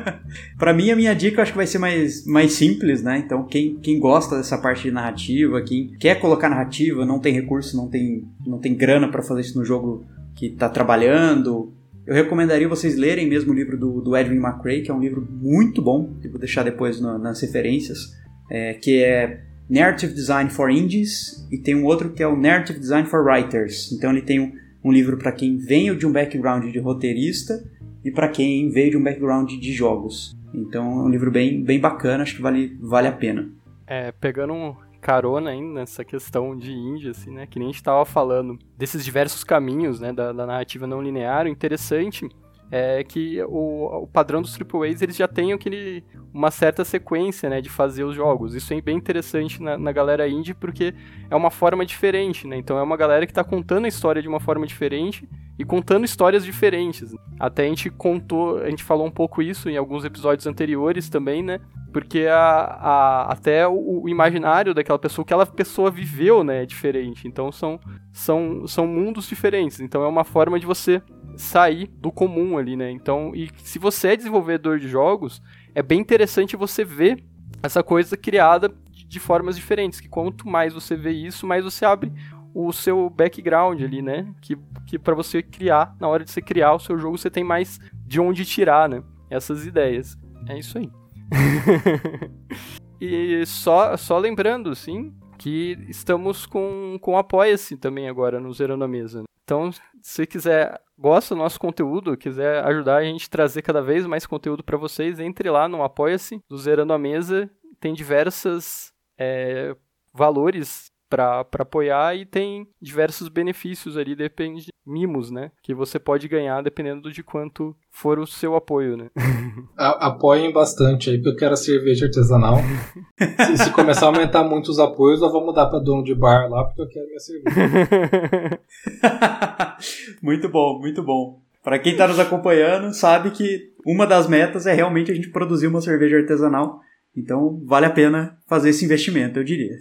[0.58, 3.22] para mim, a minha dica acho que vai ser mais, mais simples, né?
[3.24, 7.76] Então, quem, quem gosta dessa parte de narrativa, quem quer colocar narrativa, não tem recurso,
[7.76, 10.04] não tem, não tem grana para fazer isso no jogo
[10.34, 11.72] que está trabalhando,
[12.08, 15.28] eu recomendaria vocês lerem mesmo o livro do, do Edwin McRae, que é um livro
[15.30, 18.16] muito bom, que vou deixar depois nas referências
[18.50, 22.78] é, que é Narrative Design for Indies, e tem um outro que é o Narrative
[22.78, 23.92] Design for Writers.
[23.92, 24.52] Então ele tem um,
[24.82, 27.62] um livro para quem veio de um background de roteirista
[28.04, 30.36] e para quem veio de um background de jogos.
[30.54, 33.50] Então é um livro bem, bem bacana, acho que vale, vale a pena.
[33.86, 37.80] É, pegando um carona ainda nessa questão de indie, assim, né, que nem a gente
[37.80, 42.28] estava falando, desses diversos caminhos, né, da, da narrativa não linear, o interessante
[42.70, 47.60] é que o, o padrão dos AAAs eles já têm aquele, uma certa sequência né,
[47.60, 48.54] de fazer os jogos.
[48.54, 50.94] Isso é bem interessante na, na galera indie porque
[51.30, 52.56] é uma forma diferente, né?
[52.56, 55.28] Então é uma galera que está contando a história de uma forma diferente
[55.58, 57.14] e contando histórias diferentes.
[57.40, 61.42] Até a gente contou, a gente falou um pouco isso em alguns episódios anteriores também,
[61.42, 61.60] né?
[61.92, 66.66] Porque a, a, até o, o, imaginário daquela pessoa, que aquela pessoa viveu, né, é
[66.66, 67.26] diferente.
[67.26, 67.80] Então são,
[68.12, 69.80] são, são mundos diferentes.
[69.80, 71.02] Então é uma forma de você
[71.38, 72.90] sair do comum ali, né?
[72.90, 75.40] Então, e se você é desenvolvedor de jogos,
[75.74, 77.22] é bem interessante você ver
[77.62, 82.12] essa coisa criada de formas diferentes, que quanto mais você vê isso, mais você abre
[82.54, 84.26] o seu background ali, né?
[84.40, 87.44] Que, que para você criar, na hora de você criar o seu jogo, você tem
[87.44, 89.02] mais de onde tirar, né?
[89.30, 90.18] Essas ideias.
[90.48, 90.90] É isso aí.
[93.00, 98.88] e só, só lembrando, sim, que estamos com, com Apoia-se também agora no Zerando a
[98.88, 99.22] Mesa.
[99.48, 99.70] Então,
[100.02, 104.26] se quiser, gosta do nosso conteúdo, quiser ajudar a gente a trazer cada vez mais
[104.26, 107.50] conteúdo para vocês, entre lá no Apoia-se do Zerando a Mesa.
[107.80, 109.74] Tem diversas é,
[110.12, 115.50] valores para apoiar e tem diversos benefícios ali, depende de mimos, né?
[115.62, 119.10] Que você pode ganhar dependendo de quanto for o seu apoio, né?
[119.76, 122.56] apoiem bastante aí, porque eu quero cerveja artesanal.
[123.46, 126.48] se, se, começar a aumentar muito os apoios, eu vou mudar para dono de bar
[126.48, 128.60] lá, porque eu quero minha cerveja.
[130.22, 131.40] muito bom, muito bom.
[131.62, 135.66] Para quem está nos acompanhando, sabe que uma das metas é realmente a gente produzir
[135.66, 136.80] uma cerveja artesanal.
[137.16, 139.76] Então, vale a pena fazer esse investimento, eu diria.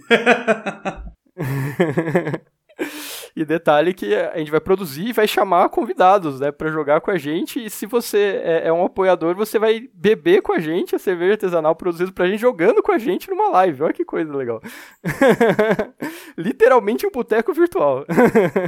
[3.36, 7.12] e detalhe que a gente vai produzir e vai chamar convidados, né, para jogar com
[7.12, 7.64] a gente.
[7.64, 11.34] E se você é, é, um apoiador, você vai beber com a gente a cerveja
[11.34, 13.84] artesanal produzida pra gente jogando com a gente numa live.
[13.84, 14.62] Olha que coisa legal.
[16.38, 18.06] Literalmente um boteco virtual.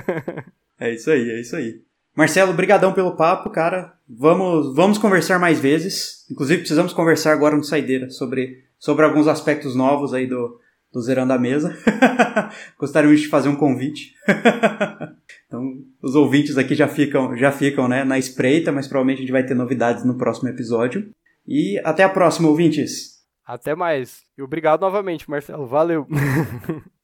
[0.79, 1.81] é isso aí, é isso aí.
[2.15, 3.93] Marcelo, brigadão pelo papo, cara.
[4.07, 6.25] Vamos, vamos conversar mais vezes.
[6.29, 10.58] Inclusive, precisamos conversar agora no Saideira sobre, sobre alguns aspectos novos aí do,
[10.91, 11.75] do Zerando a Mesa.
[12.77, 14.13] Gostaríamos de fazer um convite.
[15.47, 15.63] então,
[16.01, 19.45] os ouvintes aqui já ficam, já ficam né, na espreita, mas provavelmente a gente vai
[19.45, 21.09] ter novidades no próximo episódio.
[21.47, 23.19] E até a próxima, ouvintes!
[23.45, 24.21] Até mais.
[24.37, 25.65] E obrigado novamente, Marcelo.
[25.65, 26.07] Valeu!